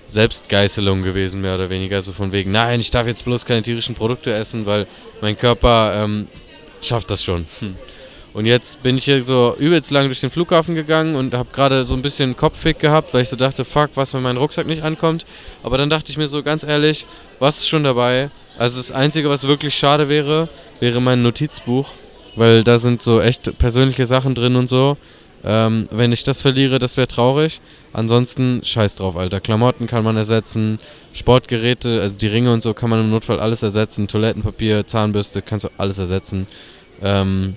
Selbstgeißelung 0.08 1.04
gewesen, 1.04 1.42
mehr 1.42 1.56
oder 1.56 1.70
weniger. 1.70 2.02
So 2.02 2.14
von 2.14 2.32
wegen, 2.32 2.52
nein, 2.52 2.80
ich 2.80 2.92
darf 2.92 3.08
jetzt 3.08 3.26
bloß 3.26 3.46
keine 3.46 3.64
tierischen 3.64 3.96
Produkte 3.96 4.34
essen, 4.34 4.66
weil 4.66 4.88
mein 5.22 5.38
Körper 5.38 5.94
ähm, 5.96 6.28
schafft 6.82 7.12
das 7.12 7.24
schon. 7.24 7.46
Hm. 7.60 7.76
Und 8.34 8.46
jetzt 8.46 8.84
bin 8.84 8.98
ich 8.98 9.06
hier 9.06 9.22
so 9.24 9.56
übelst 9.58 9.90
lang 9.90 10.06
durch 10.06 10.20
den 10.20 10.30
Flughafen 10.30 10.76
gegangen 10.76 11.16
und 11.16 11.34
habe 11.34 11.50
gerade 11.52 11.84
so 11.86 11.96
ein 11.96 12.04
bisschen 12.04 12.38
Kopfweg 12.38 12.78
gehabt, 12.78 13.14
weil 13.14 13.24
ich 13.24 13.30
so 13.30 13.36
dachte, 13.36 13.66
fuck, 13.66 13.90
was, 13.96 14.14
wenn 14.14 14.22
mein 14.22 14.38
Rucksack 14.38 14.68
nicht 14.68 14.84
ankommt. 14.84 15.26
Aber 15.64 15.80
dann 15.80 15.90
dachte 15.90 16.12
ich 16.12 16.18
mir 16.18 16.28
so 16.28 16.44
ganz 16.44 16.64
ehrlich, 16.64 17.08
was 17.40 17.58
ist 17.58 17.68
schon 17.68 17.84
dabei? 17.84 18.30
Also 18.60 18.78
das 18.78 18.92
Einzige, 18.92 19.30
was 19.30 19.48
wirklich 19.48 19.74
schade 19.76 20.08
wäre, 20.08 20.50
wäre 20.80 21.02
mein 21.02 21.24
Notizbuch, 21.24 21.90
weil 22.36 22.64
da 22.64 22.78
sind 22.78 23.02
so 23.02 23.20
echt 23.22 23.58
persönliche 23.58 24.06
Sachen 24.06 24.36
drin 24.36 24.56
und 24.56 24.68
so. 24.68 24.98
Ähm, 25.44 25.88
wenn 25.92 26.12
ich 26.12 26.24
das 26.24 26.42
verliere, 26.42 26.80
das 26.80 26.98
wäre 26.98 27.08
traurig. 27.08 27.62
Ansonsten 27.94 28.62
scheiß 28.64 28.98
drauf, 28.98 29.16
Alter. 29.16 29.40
Klamotten 29.40 29.88
kann 29.88 30.04
man 30.04 30.18
ersetzen, 30.18 30.80
Sportgeräte, 31.14 32.02
also 32.02 32.18
die 32.18 32.28
Ringe 32.28 32.52
und 32.52 32.62
so 32.62 32.74
kann 32.74 32.90
man 32.90 33.02
im 33.02 33.10
Notfall 33.10 33.40
alles 33.40 33.64
ersetzen. 33.64 34.08
Toilettenpapier, 34.08 34.86
Zahnbürste, 34.88 35.42
kannst 35.42 35.66
du 35.66 35.70
alles 35.78 36.00
ersetzen. 36.00 36.48
Ähm, 37.02 37.56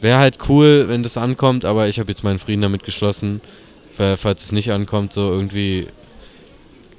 Wäre 0.00 0.18
halt 0.18 0.38
cool, 0.48 0.86
wenn 0.88 1.02
das 1.02 1.16
ankommt, 1.16 1.64
aber 1.64 1.88
ich 1.88 1.98
habe 1.98 2.10
jetzt 2.10 2.22
meinen 2.22 2.38
Frieden 2.38 2.62
damit 2.62 2.84
geschlossen. 2.84 3.40
Falls 3.92 4.44
es 4.44 4.52
nicht 4.52 4.70
ankommt, 4.70 5.14
so 5.14 5.32
irgendwie 5.32 5.86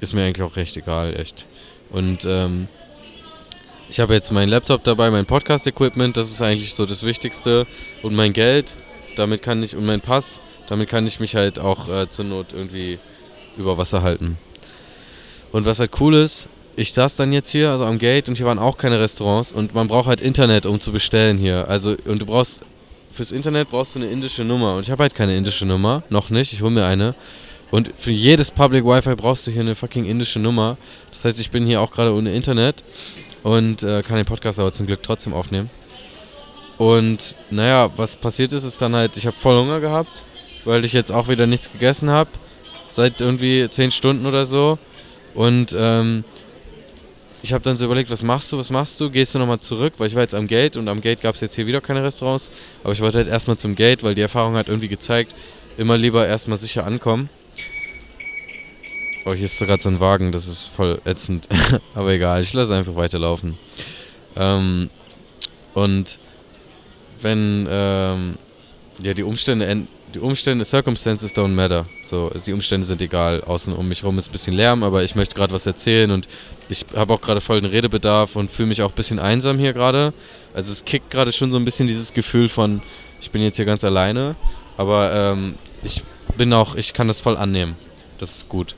ist 0.00 0.14
mir 0.14 0.24
eigentlich 0.24 0.44
auch 0.44 0.56
recht 0.56 0.76
egal, 0.76 1.18
echt. 1.18 1.46
Und 1.90 2.24
ähm, 2.24 2.66
ich 3.88 4.00
habe 4.00 4.14
jetzt 4.14 4.32
meinen 4.32 4.48
Laptop 4.48 4.82
dabei, 4.82 5.10
mein 5.10 5.26
Podcast-Equipment, 5.26 6.16
das 6.16 6.30
ist 6.30 6.42
eigentlich 6.42 6.74
so 6.74 6.86
das 6.86 7.04
Wichtigste. 7.04 7.68
Und 8.02 8.16
mein 8.16 8.32
Geld, 8.32 8.74
damit 9.18 9.42
kann 9.42 9.62
ich, 9.62 9.76
und 9.76 9.84
mein 9.84 10.00
Pass, 10.00 10.40
damit 10.68 10.88
kann 10.88 11.06
ich 11.06 11.20
mich 11.20 11.34
halt 11.34 11.58
auch 11.58 11.88
äh, 11.88 12.08
zur 12.08 12.24
Not 12.24 12.52
irgendwie 12.52 12.98
über 13.56 13.78
Wasser 13.78 14.02
halten. 14.02 14.38
Und 15.52 15.66
was 15.66 15.80
halt 15.80 15.92
cool 16.00 16.14
ist, 16.14 16.48
ich 16.76 16.92
saß 16.92 17.16
dann 17.16 17.32
jetzt 17.32 17.50
hier, 17.50 17.70
also 17.70 17.84
am 17.84 17.98
Gate, 17.98 18.28
und 18.28 18.36
hier 18.36 18.46
waren 18.46 18.58
auch 18.58 18.76
keine 18.76 19.00
Restaurants 19.00 19.52
und 19.52 19.74
man 19.74 19.88
braucht 19.88 20.06
halt 20.06 20.20
Internet, 20.20 20.66
um 20.66 20.80
zu 20.80 20.92
bestellen 20.92 21.38
hier. 21.38 21.68
Also, 21.68 21.96
und 22.04 22.20
du 22.20 22.26
brauchst 22.26 22.62
fürs 23.18 23.32
Internet 23.32 23.70
brauchst 23.70 23.96
du 23.96 23.98
eine 23.98 24.08
indische 24.08 24.44
Nummer. 24.44 24.76
Und 24.76 24.82
ich 24.82 24.90
habe 24.92 25.02
halt 25.02 25.14
keine 25.14 25.36
indische 25.36 25.66
Nummer. 25.66 26.04
Noch 26.08 26.30
nicht. 26.30 26.52
Ich 26.52 26.62
hole 26.62 26.70
mir 26.70 26.86
eine. 26.86 27.16
Und 27.72 27.90
für 27.98 28.12
jedes 28.12 28.50
Public 28.50 28.84
Wi-Fi 28.84 29.16
brauchst 29.16 29.46
du 29.46 29.50
hier 29.50 29.62
eine 29.62 29.74
fucking 29.74 30.04
indische 30.04 30.38
Nummer. 30.38 30.76
Das 31.10 31.24
heißt, 31.24 31.40
ich 31.40 31.50
bin 31.50 31.66
hier 31.66 31.80
auch 31.80 31.90
gerade 31.90 32.14
ohne 32.14 32.32
Internet 32.32 32.84
und 33.42 33.82
äh, 33.82 34.02
kann 34.02 34.16
den 34.16 34.24
Podcast 34.24 34.60
aber 34.60 34.72
zum 34.72 34.86
Glück 34.86 35.02
trotzdem 35.02 35.34
aufnehmen. 35.34 35.68
Und 36.78 37.34
naja, 37.50 37.90
was 37.96 38.16
passiert 38.16 38.52
ist, 38.52 38.64
ist 38.64 38.80
dann 38.80 38.94
halt, 38.94 39.16
ich 39.16 39.26
habe 39.26 39.36
voll 39.36 39.58
Hunger 39.58 39.80
gehabt, 39.80 40.10
weil 40.64 40.84
ich 40.84 40.92
jetzt 40.92 41.12
auch 41.12 41.28
wieder 41.28 41.46
nichts 41.46 41.70
gegessen 41.70 42.10
habe. 42.10 42.30
Seit 42.86 43.20
irgendwie 43.20 43.68
10 43.68 43.90
Stunden 43.90 44.26
oder 44.26 44.46
so. 44.46 44.78
Und 45.34 45.76
ähm, 45.78 46.24
ich 47.42 47.52
habe 47.52 47.62
dann 47.62 47.76
so 47.76 47.84
überlegt, 47.84 48.10
was 48.10 48.22
machst 48.22 48.52
du, 48.52 48.58
was 48.58 48.70
machst 48.70 49.00
du? 49.00 49.10
Gehst 49.10 49.34
du 49.34 49.38
nochmal 49.38 49.60
zurück, 49.60 49.94
weil 49.98 50.06
ich 50.06 50.14
war 50.14 50.22
jetzt 50.22 50.34
am 50.34 50.46
Gate 50.46 50.76
und 50.76 50.88
am 50.88 51.00
Gate 51.00 51.20
gab 51.20 51.34
es 51.34 51.40
jetzt 51.40 51.54
hier 51.54 51.66
wieder 51.66 51.80
keine 51.80 52.02
Restaurants. 52.02 52.50
Aber 52.82 52.92
ich 52.92 53.00
wollte 53.00 53.18
halt 53.18 53.28
erstmal 53.28 53.58
zum 53.58 53.74
Gate, 53.74 54.02
weil 54.02 54.14
die 54.14 54.22
Erfahrung 54.22 54.54
hat 54.54 54.68
irgendwie 54.68 54.88
gezeigt, 54.88 55.34
immer 55.76 55.96
lieber 55.96 56.26
erstmal 56.26 56.58
sicher 56.58 56.86
ankommen. 56.86 57.28
Oh, 59.26 59.34
hier 59.34 59.44
ist 59.44 59.58
sogar 59.58 59.78
so 59.80 59.88
ein 59.90 60.00
Wagen, 60.00 60.32
das 60.32 60.46
ist 60.46 60.68
voll 60.68 61.00
ätzend. 61.04 61.48
aber 61.94 62.12
egal, 62.12 62.40
ich 62.40 62.52
lasse 62.52 62.74
einfach 62.74 62.96
weiterlaufen. 62.96 63.58
Ähm, 64.36 64.90
und 65.74 66.18
wenn 67.22 67.68
ähm, 67.70 68.38
ja, 69.02 69.14
die 69.14 69.22
Umstände 69.22 69.86
die 70.14 70.20
Umstände, 70.20 70.64
Circumstances 70.64 71.34
don't 71.34 71.48
matter. 71.48 71.86
So, 72.02 72.30
die 72.46 72.52
Umstände 72.52 72.86
sind 72.86 73.02
egal. 73.02 73.42
Außen 73.42 73.74
um 73.74 73.88
mich 73.88 74.02
herum 74.02 74.18
ist 74.18 74.28
ein 74.28 74.32
bisschen 74.32 74.54
Lärm, 74.54 74.82
aber 74.82 75.02
ich 75.02 75.14
möchte 75.14 75.34
gerade 75.34 75.52
was 75.52 75.66
erzählen 75.66 76.10
und 76.10 76.26
ich 76.68 76.86
habe 76.94 77.12
auch 77.12 77.20
gerade 77.20 77.40
voll 77.40 77.60
den 77.60 77.70
Redebedarf 77.70 78.36
und 78.36 78.50
fühle 78.50 78.68
mich 78.68 78.82
auch 78.82 78.90
ein 78.90 78.94
bisschen 78.94 79.18
einsam 79.18 79.58
hier 79.58 79.72
gerade. 79.72 80.12
Also 80.54 80.72
es 80.72 80.84
kickt 80.84 81.10
gerade 81.10 81.32
schon 81.32 81.52
so 81.52 81.58
ein 81.58 81.64
bisschen 81.64 81.88
dieses 81.88 82.14
Gefühl 82.14 82.48
von, 82.48 82.82
ich 83.20 83.30
bin 83.30 83.42
jetzt 83.42 83.56
hier 83.56 83.64
ganz 83.64 83.84
alleine, 83.84 84.34
aber 84.76 85.12
ähm, 85.12 85.56
ich 85.82 86.02
bin 86.36 86.52
auch, 86.52 86.74
ich 86.74 86.94
kann 86.94 87.08
das 87.08 87.20
voll 87.20 87.36
annehmen. 87.36 87.76
Das 88.18 88.36
ist 88.36 88.48
gut. 88.48 88.74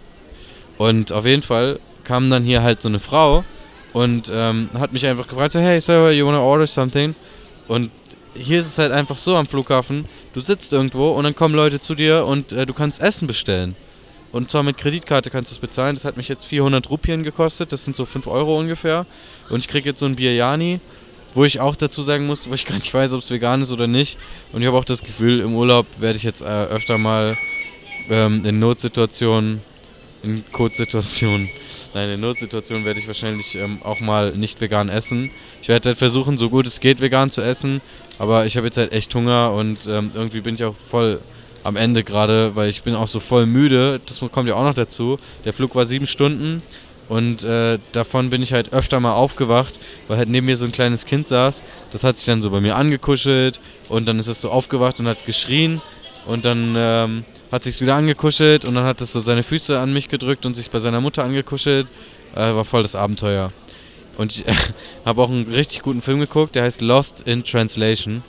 Und 0.78 1.12
auf 1.12 1.26
jeden 1.26 1.42
Fall 1.42 1.78
kam 2.04 2.30
dann 2.30 2.42
hier 2.44 2.62
halt 2.62 2.82
so 2.82 2.88
eine 2.88 3.00
Frau 3.00 3.44
und 3.92 4.30
ähm, 4.32 4.70
hat 4.75 4.92
mich 4.92 5.06
einfach 5.06 5.28
gefragt, 5.28 5.52
so, 5.52 5.61
hey, 5.61 5.80
sir, 5.80 6.11
you 6.11 6.26
wanna 6.26 6.40
order 6.40 6.66
something? 6.66 7.14
Und 7.68 7.90
hier 8.35 8.61
ist 8.61 8.67
es 8.67 8.79
halt 8.79 8.93
einfach 8.93 9.19
so 9.19 9.37
am 9.37 9.47
Flughafen, 9.47 10.05
du 10.33 10.41
sitzt 10.41 10.73
irgendwo 10.73 11.11
und 11.11 11.25
dann 11.25 11.35
kommen 11.35 11.55
Leute 11.55 11.81
zu 11.81 11.95
dir 11.95 12.27
und 12.27 12.53
äh, 12.53 12.67
du 12.67 12.75
kannst 12.75 13.01
Essen 13.01 13.27
bestellen. 13.27 13.75
Und 14.33 14.51
zwar 14.51 14.63
mit 14.63 14.79
Kreditkarte 14.79 15.31
kannst 15.31 15.51
du 15.51 15.55
es 15.55 15.59
bezahlen. 15.59 15.97
Das 15.97 16.05
hat 16.05 16.17
mich 16.17 16.29
jetzt 16.29 16.47
400 16.47 16.89
Rupien 16.89 17.25
gekostet, 17.25 17.73
das 17.73 17.85
sind 17.85 17.97
so 17.97 18.05
5 18.05 18.27
Euro 18.29 18.59
ungefähr. 18.59 19.07
Und 19.49 19.59
ich 19.59 19.69
kriege 19.69 19.89
jetzt 19.89 19.99
so 19.99 20.07
ein 20.07 20.15
Biryani, 20.15 20.79
wo 21.35 21.45
ich 21.45 21.61
auch 21.61 21.75
dazu 21.75 22.03
sagen 22.03 22.27
muss, 22.27 22.49
wo 22.49 22.55
ich 22.55 22.67
gar 22.67 22.77
nicht 22.77 22.95
weiß, 22.95 23.13
ob 23.13 23.23
es 23.23 23.31
vegan 23.31 23.63
ist 23.63 23.73
oder 23.73 23.87
nicht. 23.87 24.19
Und 24.53 24.61
ich 24.61 24.69
habe 24.69 24.79
auch 24.79 24.85
das 24.85 25.03
Gefühl, 25.03 25.41
im 25.41 25.55
Urlaub 25.55 25.87
werde 25.99 26.17
ich 26.17 26.23
jetzt 26.23 26.43
äh, 26.43 26.45
öfter 26.45 26.99
mal 26.99 27.37
ähm, 28.09 28.45
in 28.45 28.61
Notsituationen, 28.61 29.63
in 30.23 30.45
Kurzsituationen, 30.53 31.49
nein, 31.94 32.11
in 32.11 32.20
Notsituationen 32.20 32.85
werde 32.85 33.00
ich 33.00 33.06
wahrscheinlich 33.06 33.56
ähm, 33.56 33.80
auch 33.82 34.00
mal 34.00 34.32
nicht 34.32 34.61
vegan 34.61 34.88
essen. 34.88 35.30
Ich 35.62 35.68
werde 35.68 35.90
halt 35.90 35.99
versuchen, 35.99 36.38
so 36.38 36.50
gut 36.50 36.66
es 36.66 36.80
geht, 36.80 37.00
vegan 37.00 37.30
zu 37.30 37.40
essen, 37.40 37.80
aber 38.18 38.47
ich 38.47 38.56
habe 38.56 38.66
jetzt 38.66 38.76
halt 38.76 38.92
echt 38.92 39.14
Hunger 39.14 39.52
und 39.52 39.87
ähm, 39.87 40.11
irgendwie 40.14 40.40
bin 40.40 40.54
ich 40.54 40.64
auch 40.64 40.76
voll 40.76 41.20
am 41.64 41.76
Ende 41.76 42.04
gerade, 42.04 42.56
weil 42.56 42.68
ich 42.68 42.82
bin 42.82 42.94
auch 42.94 43.06
so 43.06 43.20
voll 43.20 43.47
müde. 43.47 44.00
Das 44.06 44.20
kommt 44.32 44.49
ja 44.49 44.54
auch 44.54 44.64
noch 44.64 44.75
dazu. 44.75 45.18
Der 45.44 45.52
Flug 45.52 45.75
war 45.75 45.87
sieben 45.87 46.06
Stunden 46.06 46.62
und 47.09 47.44
äh, 47.44 47.78
davon 47.92 48.30
bin 48.30 48.42
ich 48.42 48.52
halt 48.52 48.73
öfter 48.73 49.00
mal 49.00 49.14
aufgewacht, 49.14 49.80
weil 50.09 50.16
halt 50.16 50.28
neben 50.28 50.47
mir 50.47 50.56
so 50.56 50.64
ein 50.64 50.73
kleines 50.73 51.04
Kind 51.04 51.26
saß. 51.26 51.62
Das 51.92 52.04
hat 52.04 52.18
sich 52.18 52.26
dann 52.26 52.40
so 52.40 52.50
bei 52.50 52.61
mir 52.61 52.76
angekuschelt 52.76 53.61
und 53.88 54.06
dann 54.06 54.18
ist 54.18 54.28
es 54.28 54.40
so 54.40 54.50
aufgewacht 54.50 55.00
und 55.00 55.09
hat 55.09 55.26
geschrien 55.26 55.82
und 56.26 56.44
dann 56.44 56.75
ähm, 56.76 57.25
hat 57.50 57.64
sich 57.64 57.80
wieder 57.80 57.97
angekuschelt 57.97 58.64
und 58.64 58.75
dann 58.75 58.85
hat 58.85 59.00
es 59.00 59.12
so 59.12 59.21
seine 59.21 59.42
Füße 59.42 59.78
an 59.78 59.92
mich 59.92 60.09
gedrückt 60.09 60.47
und 60.47 60.54
sich 60.54 60.71
bei 60.71 60.78
seiner 60.78 61.00
Mutter 61.00 61.25
angekuschelt. 61.25 61.87
Äh, 62.35 62.54
war 62.54 62.64
voll 62.64 62.83
das 62.83 62.95
Abenteuer. 62.95 63.52
Und 64.16 64.37
ich 64.37 64.45
habe 65.04 65.23
auch 65.23 65.30
einen 65.30 65.52
richtig 65.52 65.83
guten 65.83 66.02
Film 66.02 66.21
geguckt, 66.21 66.54
der 66.54 66.64
heißt 66.64 66.80
Lost 66.80 67.23
in 67.23 67.45
Translation. 67.45 68.23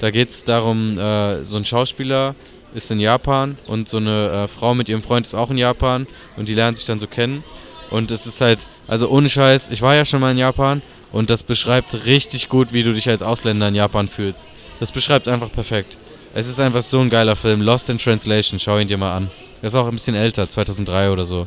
Da 0.00 0.10
geht 0.10 0.28
es 0.28 0.44
darum, 0.44 0.98
äh, 0.98 1.44
so 1.44 1.56
ein 1.56 1.64
Schauspieler 1.64 2.34
ist 2.74 2.90
in 2.90 3.00
Japan 3.00 3.56
und 3.66 3.88
so 3.88 3.96
eine 3.96 4.30
äh, 4.30 4.48
Frau 4.48 4.74
mit 4.74 4.88
ihrem 4.88 5.02
Freund 5.02 5.26
ist 5.26 5.34
auch 5.34 5.50
in 5.50 5.56
Japan 5.56 6.06
und 6.36 6.48
die 6.48 6.54
lernen 6.54 6.76
sich 6.76 6.84
dann 6.84 6.98
so 6.98 7.06
kennen. 7.06 7.42
Und 7.90 8.10
es 8.10 8.26
ist 8.26 8.40
halt, 8.40 8.66
also 8.86 9.08
ohne 9.08 9.28
Scheiß, 9.28 9.70
ich 9.70 9.80
war 9.80 9.94
ja 9.94 10.04
schon 10.04 10.20
mal 10.20 10.32
in 10.32 10.38
Japan 10.38 10.82
und 11.12 11.30
das 11.30 11.42
beschreibt 11.42 12.04
richtig 12.04 12.48
gut, 12.48 12.72
wie 12.72 12.82
du 12.82 12.92
dich 12.92 13.08
als 13.08 13.22
Ausländer 13.22 13.68
in 13.68 13.74
Japan 13.74 14.08
fühlst. 14.08 14.48
Das 14.80 14.92
beschreibt 14.92 15.28
einfach 15.28 15.50
perfekt. 15.50 15.96
Es 16.38 16.46
ist 16.46 16.60
einfach 16.60 16.82
so 16.82 17.00
ein 17.00 17.08
geiler 17.08 17.34
Film. 17.34 17.62
Lost 17.62 17.88
in 17.88 17.96
Translation, 17.96 18.58
schau 18.58 18.78
ihn 18.78 18.86
dir 18.86 18.98
mal 18.98 19.16
an. 19.16 19.30
Er 19.62 19.68
ist 19.68 19.74
auch 19.74 19.86
ein 19.86 19.94
bisschen 19.94 20.14
älter, 20.14 20.46
2003 20.46 21.10
oder 21.10 21.24
so. 21.24 21.46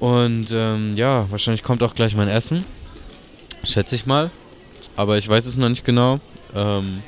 Und 0.00 0.48
ähm, 0.52 0.92
ja, 0.96 1.24
wahrscheinlich 1.30 1.62
kommt 1.62 1.82
auch 1.82 1.94
gleich 1.94 2.14
mein 2.14 2.28
Essen. 2.28 2.62
Schätze 3.64 3.94
ich 3.94 4.04
mal. 4.04 4.30
Aber 4.96 5.16
ich 5.16 5.26
weiß 5.26 5.46
es 5.46 5.56
noch 5.56 5.70
nicht 5.70 5.82
genau. 5.82 6.20
Ähm, 6.54 7.02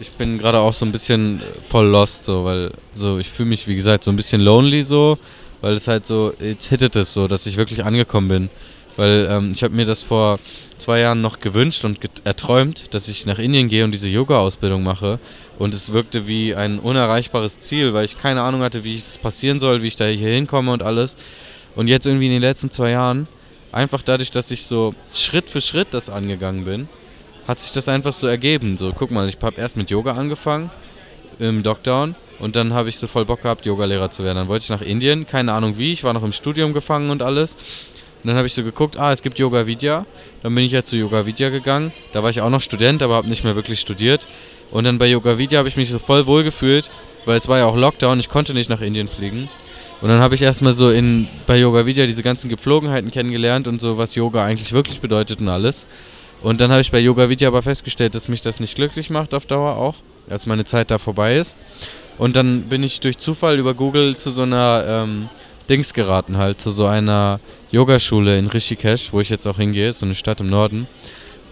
ich 0.00 0.10
bin 0.10 0.36
gerade 0.36 0.58
auch 0.58 0.72
so 0.72 0.84
ein 0.84 0.90
bisschen 0.90 1.40
voll 1.62 1.86
lost, 1.86 2.24
so, 2.24 2.44
weil 2.44 2.72
so 2.96 3.20
ich 3.20 3.30
fühle 3.30 3.50
mich, 3.50 3.68
wie 3.68 3.76
gesagt, 3.76 4.02
so 4.02 4.10
ein 4.10 4.16
bisschen 4.16 4.40
lonely 4.40 4.82
so, 4.82 5.16
weil 5.60 5.74
es 5.74 5.86
halt 5.86 6.06
so, 6.06 6.34
jetzt 6.40 6.66
hittet 6.66 6.96
es 6.96 7.12
so, 7.12 7.28
dass 7.28 7.46
ich 7.46 7.56
wirklich 7.56 7.84
angekommen 7.84 8.26
bin. 8.26 8.50
Weil 8.96 9.28
ähm, 9.30 9.52
ich 9.52 9.62
habe 9.62 9.74
mir 9.74 9.84
das 9.84 10.02
vor 10.02 10.38
zwei 10.78 11.00
Jahren 11.00 11.20
noch 11.20 11.40
gewünscht 11.40 11.84
und 11.84 11.98
erträumt, 12.24 12.94
dass 12.94 13.08
ich 13.08 13.26
nach 13.26 13.38
Indien 13.38 13.68
gehe 13.68 13.84
und 13.84 13.92
diese 13.92 14.08
Yoga-Ausbildung 14.08 14.82
mache. 14.82 15.18
Und 15.58 15.74
es 15.74 15.92
wirkte 15.92 16.26
wie 16.26 16.54
ein 16.54 16.78
unerreichbares 16.78 17.60
Ziel, 17.60 17.94
weil 17.94 18.04
ich 18.04 18.18
keine 18.18 18.42
Ahnung 18.42 18.62
hatte, 18.62 18.84
wie 18.84 18.98
das 18.98 19.18
passieren 19.18 19.58
soll, 19.58 19.82
wie 19.82 19.88
ich 19.88 19.96
da 19.96 20.06
hier 20.06 20.30
hinkomme 20.30 20.72
und 20.72 20.82
alles. 20.82 21.16
Und 21.74 21.88
jetzt 21.88 22.06
irgendwie 22.06 22.26
in 22.26 22.32
den 22.32 22.42
letzten 22.42 22.70
zwei 22.70 22.90
Jahren, 22.90 23.26
einfach 23.72 24.02
dadurch, 24.02 24.30
dass 24.30 24.50
ich 24.50 24.64
so 24.64 24.94
Schritt 25.12 25.50
für 25.50 25.60
Schritt 25.60 25.88
das 25.90 26.08
angegangen 26.08 26.64
bin, 26.64 26.88
hat 27.46 27.58
sich 27.58 27.72
das 27.72 27.88
einfach 27.88 28.12
so 28.12 28.26
ergeben. 28.26 28.78
So, 28.78 28.92
guck 28.92 29.10
mal, 29.10 29.28
ich 29.28 29.36
habe 29.40 29.60
erst 29.60 29.76
mit 29.76 29.90
Yoga 29.90 30.12
angefangen 30.12 30.70
im 31.38 31.62
Lockdown 31.62 32.14
und 32.38 32.56
dann 32.56 32.72
habe 32.72 32.88
ich 32.88 32.96
so 32.96 33.06
voll 33.06 33.24
Bock 33.24 33.42
gehabt, 33.42 33.66
Yogalehrer 33.66 34.10
zu 34.10 34.24
werden. 34.24 34.36
Dann 34.36 34.48
wollte 34.48 34.64
ich 34.64 34.70
nach 34.70 34.82
Indien, 34.82 35.26
keine 35.26 35.52
Ahnung 35.52 35.78
wie, 35.78 35.92
ich 35.92 36.02
war 36.04 36.12
noch 36.12 36.22
im 36.22 36.32
Studium 36.32 36.72
gefangen 36.72 37.10
und 37.10 37.22
alles. 37.22 37.56
Und 38.22 38.28
dann 38.28 38.36
habe 38.36 38.46
ich 38.46 38.54
so 38.54 38.62
geguckt, 38.62 38.96
ah, 38.96 39.12
es 39.12 39.22
gibt 39.22 39.38
Yoga 39.38 39.66
Vidya. 39.66 40.06
Dann 40.42 40.54
bin 40.54 40.64
ich 40.64 40.72
ja 40.72 40.82
zu 40.82 40.96
Yoga 40.96 41.26
Vidya 41.26 41.48
gegangen. 41.50 41.92
Da 42.12 42.22
war 42.22 42.30
ich 42.30 42.40
auch 42.40 42.50
noch 42.50 42.60
Student, 42.60 43.02
aber 43.02 43.14
habe 43.14 43.28
nicht 43.28 43.44
mehr 43.44 43.54
wirklich 43.54 43.80
studiert. 43.80 44.26
Und 44.70 44.84
dann 44.84 44.98
bei 44.98 45.06
Yoga 45.06 45.38
Vidya 45.38 45.58
habe 45.58 45.68
ich 45.68 45.76
mich 45.76 45.90
so 45.90 45.98
voll 45.98 46.26
wohl 46.26 46.42
gefühlt, 46.42 46.90
weil 47.24 47.36
es 47.36 47.48
war 47.48 47.58
ja 47.58 47.66
auch 47.66 47.76
Lockdown, 47.76 48.18
ich 48.18 48.28
konnte 48.28 48.52
nicht 48.52 48.68
nach 48.68 48.80
Indien 48.80 49.08
fliegen. 49.08 49.48
Und 50.00 50.08
dann 50.08 50.20
habe 50.20 50.34
ich 50.34 50.42
erstmal 50.42 50.72
so 50.72 50.90
in, 50.90 51.28
bei 51.46 51.56
Yoga 51.56 51.86
Vidya 51.86 52.06
diese 52.06 52.22
ganzen 52.22 52.50
Gepflogenheiten 52.50 53.10
kennengelernt 53.10 53.66
und 53.66 53.80
so, 53.80 53.96
was 53.96 54.14
Yoga 54.14 54.44
eigentlich 54.44 54.72
wirklich 54.72 55.00
bedeutet 55.00 55.40
und 55.40 55.48
alles. 55.48 55.86
Und 56.42 56.60
dann 56.60 56.70
habe 56.70 56.82
ich 56.82 56.90
bei 56.90 56.98
Yoga 56.98 57.28
Vidya 57.28 57.48
aber 57.48 57.62
festgestellt, 57.62 58.14
dass 58.14 58.28
mich 58.28 58.42
das 58.42 58.60
nicht 58.60 58.74
glücklich 58.74 59.08
macht 59.08 59.32
auf 59.32 59.46
Dauer 59.46 59.76
auch, 59.76 59.94
als 60.28 60.46
meine 60.46 60.64
Zeit 60.64 60.90
da 60.90 60.98
vorbei 60.98 61.36
ist. 61.36 61.56
Und 62.18 62.36
dann 62.36 62.62
bin 62.62 62.82
ich 62.82 63.00
durch 63.00 63.18
Zufall 63.18 63.58
über 63.58 63.74
Google 63.74 64.16
zu 64.16 64.30
so 64.30 64.42
einer 64.42 64.84
ähm, 64.86 65.28
Dings 65.68 65.94
geraten, 65.94 66.36
halt, 66.36 66.60
zu 66.60 66.70
so 66.70 66.86
einer 66.86 67.40
Yogaschule 67.70 68.38
in 68.38 68.46
Rishikesh, 68.46 69.12
wo 69.12 69.20
ich 69.20 69.30
jetzt 69.30 69.46
auch 69.46 69.56
hingehe, 69.56 69.92
so 69.92 70.06
eine 70.06 70.14
Stadt 70.14 70.40
im 70.40 70.48
Norden. 70.48 70.86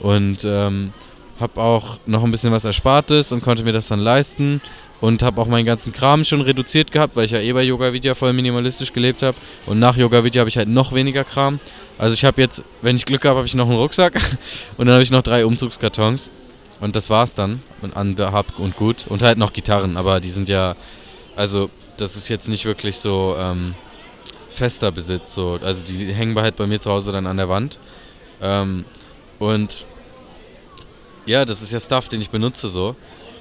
Und 0.00 0.44
ähm, 0.44 0.92
habe 1.40 1.60
auch 1.60 1.98
noch 2.06 2.24
ein 2.24 2.30
bisschen 2.30 2.52
was 2.52 2.64
Erspartes 2.64 3.32
und 3.32 3.42
konnte 3.42 3.64
mir 3.64 3.72
das 3.72 3.88
dann 3.88 4.00
leisten 4.00 4.60
und 5.00 5.22
habe 5.22 5.40
auch 5.40 5.46
meinen 5.46 5.66
ganzen 5.66 5.92
Kram 5.92 6.24
schon 6.24 6.40
reduziert 6.40 6.92
gehabt, 6.92 7.16
weil 7.16 7.24
ich 7.24 7.32
ja 7.32 7.40
eh 7.40 7.52
bei 7.52 7.62
Yoga 7.62 7.92
Vidya 7.92 8.14
voll 8.14 8.32
minimalistisch 8.32 8.92
gelebt 8.92 9.22
habe 9.22 9.36
und 9.66 9.78
nach 9.78 9.96
Yoga 9.96 10.22
Vidya 10.24 10.40
habe 10.40 10.48
ich 10.48 10.56
halt 10.56 10.68
noch 10.68 10.92
weniger 10.92 11.24
Kram. 11.24 11.58
Also 11.98 12.14
ich 12.14 12.24
habe 12.24 12.40
jetzt, 12.40 12.64
wenn 12.82 12.96
ich 12.96 13.04
Glück 13.04 13.24
habe, 13.24 13.36
habe 13.36 13.46
ich 13.46 13.54
noch 13.54 13.68
einen 13.68 13.78
Rucksack 13.78 14.14
und 14.76 14.86
dann 14.86 14.94
habe 14.94 15.02
ich 15.02 15.10
noch 15.10 15.22
drei 15.22 15.44
Umzugskartons 15.44 16.30
und 16.80 16.96
das 16.96 17.10
war's 17.10 17.34
dann 17.34 17.60
und 17.82 17.96
an 17.96 18.16
hab 18.18 18.58
und 18.58 18.76
gut 18.76 19.06
und 19.08 19.22
halt 19.22 19.38
noch 19.38 19.52
Gitarren, 19.52 19.96
aber 19.96 20.20
die 20.20 20.30
sind 20.30 20.48
ja 20.48 20.76
also 21.36 21.68
das 21.96 22.16
ist 22.16 22.28
jetzt 22.28 22.48
nicht 22.48 22.64
wirklich 22.64 22.96
so 22.96 23.36
ähm, 23.38 23.74
fester 24.54 24.92
Besitz 24.92 25.34
so, 25.34 25.58
also 25.62 25.84
die 25.84 26.12
hängen 26.12 26.38
halt 26.38 26.56
bei 26.56 26.66
mir 26.66 26.80
zu 26.80 26.90
Hause 26.90 27.12
dann 27.12 27.26
an 27.26 27.36
der 27.36 27.48
Wand. 27.48 27.78
Ähm, 28.40 28.84
und 29.38 29.84
ja, 31.26 31.44
das 31.44 31.62
ist 31.62 31.72
ja 31.72 31.80
Stuff, 31.80 32.08
den 32.08 32.20
ich 32.20 32.30
benutze 32.30 32.68
so. 32.68 32.96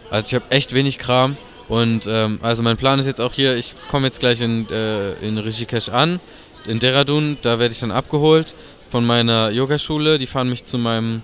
Also 0.10 0.28
ich 0.28 0.36
habe 0.36 0.46
echt 0.52 0.74
wenig 0.74 0.98
Kram. 0.98 1.38
Und 1.70 2.08
ähm, 2.08 2.40
also 2.42 2.62
mein 2.62 2.78
Plan 2.78 3.00
ist 3.00 3.06
jetzt 3.06 3.22
auch 3.22 3.34
hier, 3.34 3.56
ich 3.56 3.76
komme 3.90 4.08
jetzt 4.08 4.20
gleich 4.20 4.42
in, 4.42 4.70
äh, 4.70 5.14
in 5.26 5.38
Rishikesh 5.38 5.90
an, 5.90 6.20
in 6.66 6.80
Dehradun, 6.80 7.38
da 7.42 7.60
werde 7.60 7.74
ich 7.74 7.80
dann 7.80 7.92
abgeholt 7.92 8.54
von 8.90 9.06
meiner 9.06 9.50
Yogaschule. 9.50 10.18
Die 10.18 10.28
fahren 10.28 10.50
mich 10.50 10.64
zu 10.64 10.78
meinem 10.78 11.22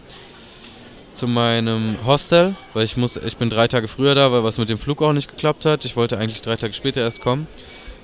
zu 1.13 1.27
meinem 1.27 1.97
Hostel, 2.05 2.55
weil 2.73 2.85
ich 2.85 2.95
muss, 2.95 3.17
ich 3.17 3.35
bin 3.35 3.49
drei 3.49 3.67
Tage 3.67 3.89
früher 3.89 4.15
da, 4.15 4.31
weil 4.31 4.43
was 4.45 4.57
mit 4.57 4.69
dem 4.69 4.77
Flug 4.77 5.01
auch 5.01 5.11
nicht 5.11 5.29
geklappt 5.29 5.65
hat. 5.65 5.83
Ich 5.83 5.97
wollte 5.97 6.17
eigentlich 6.17 6.41
drei 6.41 6.55
Tage 6.55 6.73
später 6.73 7.01
erst 7.01 7.19
kommen. 7.19 7.45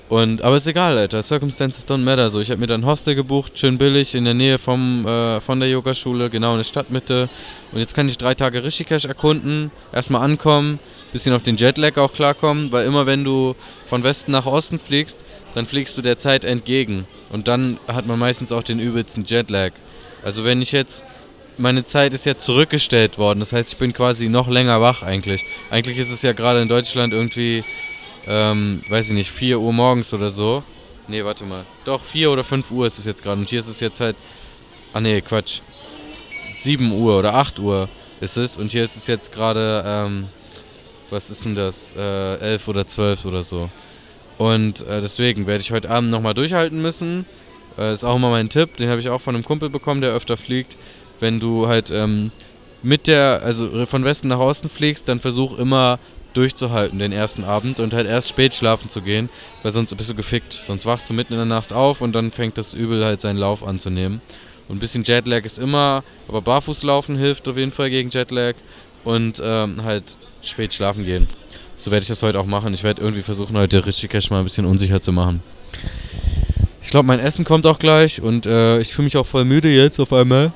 Und, 0.08 0.44
aber 0.44 0.58
ist 0.58 0.68
egal, 0.68 0.98
Alter. 0.98 1.24
Circumstances 1.24 1.88
don't 1.88 2.04
matter. 2.04 2.30
So, 2.30 2.40
ich 2.40 2.52
habe 2.52 2.60
mir 2.60 2.68
dann 2.68 2.86
Hostel 2.86 3.16
gebucht, 3.16 3.58
schön 3.58 3.78
billig, 3.80 4.14
in 4.14 4.26
der 4.26 4.36
Nähe 4.36 4.60
vom, 4.60 5.06
äh, 5.08 5.42
von 5.42 5.60
der 5.60 5.68
Yogaschule, 5.70 6.30
genau 6.30 6.52
in 6.52 6.58
der 6.58 6.64
Stadtmitte. 6.64 7.28
Und 7.72 7.80
jetzt 7.80 7.96
kann 7.96 8.08
ich 8.08 8.18
drei 8.18 8.36
Tage 8.36 8.64
Rishikesh 8.64 9.06
erkunden, 9.06 9.72
erstmal 9.92 10.22
ankommen, 10.22 10.80
bisschen 11.12 11.34
auf 11.34 11.42
den 11.42 11.56
Jetlag 11.56 11.98
auch 11.98 12.14
klarkommen, 12.14 12.72
weil 12.72 12.86
immer 12.86 13.08
wenn 13.08 13.24
du 13.24 13.56
von 13.88 14.04
Westen 14.04 14.32
nach 14.32 14.46
Osten 14.46 14.78
fliegst, 14.78 15.24
dann 15.56 15.66
fliegst 15.66 15.98
du 15.98 16.02
der 16.02 16.20
Zeit 16.20 16.46
entgegen. 16.46 17.08
Und 17.32 17.48
dann 17.48 17.80
hat 17.88 18.06
man 18.06 18.20
meistens 18.20 18.52
auch 18.52 18.64
den 18.64 18.80
übelsten 18.80 19.26
Jetlag. 19.26 19.72
Also 20.24 20.44
wenn 20.44 20.62
ich 20.62 20.72
jetzt, 20.72 21.04
meine 21.58 21.84
Zeit 21.84 22.14
ist 22.14 22.26
ja 22.26 22.38
zurückgestellt 22.38 23.18
worden, 23.18 23.40
das 23.40 23.54
heißt, 23.54 23.74
ich 23.74 23.80
bin 23.80 23.94
quasi 23.94 24.30
noch 24.30 24.50
länger 24.50 24.82
wach 24.82 25.02
eigentlich. 25.02 25.46
Eigentlich 25.72 25.98
ist 25.98 26.12
es 26.12 26.22
ja 26.22 26.34
gerade 26.34 26.62
in 26.62 26.68
Deutschland 26.68 27.14
irgendwie 27.14 27.64
ähm, 28.28 28.82
weiß 28.90 29.10
ich 29.10 29.14
nicht, 29.14 29.32
4 29.32 29.60
Uhr 29.60 29.74
morgens 29.74 30.14
oder 30.14 30.30
so. 30.30 30.64
Nee, 31.08 31.24
warte 31.24 31.46
mal. 31.46 31.64
Doch, 31.86 32.04
4 32.04 32.32
oder 32.32 32.44
5 32.44 32.72
Uhr 32.72 32.88
ist 32.88 32.98
es 32.98 33.06
jetzt 33.06 33.24
gerade. 33.24 33.40
Und 33.40 33.50
hier 33.50 33.60
ist 33.60 33.68
es 33.68 33.80
jetzt 33.80 34.00
halt. 34.00 34.16
Ah, 34.94 35.00
nee, 35.00 35.22
Quatsch. 35.22 35.60
7 36.58 36.92
Uhr 36.92 37.20
oder 37.20 37.36
8 37.36 37.60
Uhr 37.60 37.90
ist 38.22 38.38
es. 38.38 38.58
Und 38.58 38.72
hier 38.72 38.84
ist 38.84 38.96
es 38.96 39.08
jetzt 39.08 39.32
gerade. 39.32 39.84
Ähm, 39.86 40.28
was 41.12 41.30
ist 41.30 41.46
denn 41.46 41.56
das? 41.56 41.96
Äh, 41.96 42.38
11 42.54 42.68
oder 42.68 42.88
12 42.88 43.26
oder 43.26 43.44
so. 43.44 43.70
Und 44.38 44.82
äh, 44.88 45.02
deswegen 45.02 45.46
werde 45.46 45.62
ich 45.62 45.72
heute 45.72 45.90
Abend 45.90 46.10
nochmal 46.10 46.34
durchhalten 46.34 46.82
müssen. 46.82 47.26
Äh, 47.78 47.94
ist 47.94 48.04
auch 48.04 48.16
immer 48.16 48.32
mein 48.32 48.50
Tipp. 48.50 48.78
Den 48.78 48.90
habe 48.90 49.00
ich 49.00 49.10
auch 49.10 49.22
von 49.22 49.36
einem 49.36 49.44
Kumpel 49.44 49.70
bekommen, 49.70 50.02
der 50.02 50.12
öfter 50.12 50.38
fliegt. 50.38 50.78
Wenn 51.20 51.40
du 51.40 51.68
halt 51.68 51.92
ähm, 51.92 52.32
mit 52.82 53.08
der, 53.08 53.42
also 53.44 53.86
von 53.86 54.04
Westen 54.04 54.28
nach 54.28 54.40
Osten 54.40 54.70
fliegst, 54.70 55.08
dann 55.08 55.20
versuch 55.20 55.58
immer 55.58 56.00
durchzuhalten 56.38 57.00
den 57.00 57.12
ersten 57.12 57.44
Abend 57.44 57.80
und 57.80 57.94
halt 57.94 58.08
erst 58.08 58.30
spät 58.30 58.54
schlafen 58.54 58.90
zu 58.90 59.02
gehen, 59.02 59.30
weil 59.64 59.72
sonst 59.72 59.96
bist 59.96 60.10
du 60.10 60.16
gefickt. 60.16 60.54
Sonst 60.54 60.86
wachst 60.86 61.10
du 61.10 61.14
mitten 61.14 61.34
in 61.34 61.40
der 61.40 61.46
Nacht 61.46 61.74
auf 61.74 62.02
und 62.02 62.14
dann 62.14 62.32
fängt 62.32 62.58
das 62.58 62.74
Übel 62.74 63.04
halt 63.04 63.22
seinen 63.22 63.38
Lauf 63.38 63.64
anzunehmen. 63.64 64.22
Und 64.68 64.78
ein 64.78 64.80
bisschen 64.80 65.04
Jetlag 65.04 65.46
ist 65.46 65.60
immer, 65.60 66.04
aber 66.28 66.42
Barfußlaufen 66.42 67.16
hilft 67.18 67.48
auf 67.48 67.58
jeden 67.58 67.72
Fall 67.72 67.90
gegen 67.90 68.10
Jetlag 68.10 68.56
und 69.04 69.42
ähm, 69.44 69.84
halt 69.84 70.18
spät 70.42 70.74
schlafen 70.74 71.06
gehen. 71.06 71.28
So 71.80 71.92
werde 71.92 72.02
ich 72.02 72.08
das 72.08 72.24
heute 72.24 72.40
auch 72.40 72.46
machen. 72.46 72.74
Ich 72.74 72.84
werde 72.84 73.02
irgendwie 73.02 73.22
versuchen, 73.22 73.56
heute 73.58 73.86
Rishikesh 73.86 74.32
mal 74.32 74.40
ein 74.40 74.46
bisschen 74.46 74.66
unsicher 74.66 75.02
zu 75.02 75.12
machen. 75.12 75.44
Ich 76.82 76.90
glaube, 76.90 77.08
mein 77.08 77.20
Essen 77.20 77.46
kommt 77.46 77.66
auch 77.66 77.80
gleich 77.80 78.22
und 78.22 78.46
äh, 78.46 78.80
ich 78.80 78.94
fühle 78.94 79.06
mich 79.06 79.18
auch 79.18 79.26
voll 79.26 79.46
müde 79.46 79.70
jetzt 79.70 80.00
auf 80.00 80.14
einmal. 80.14 80.52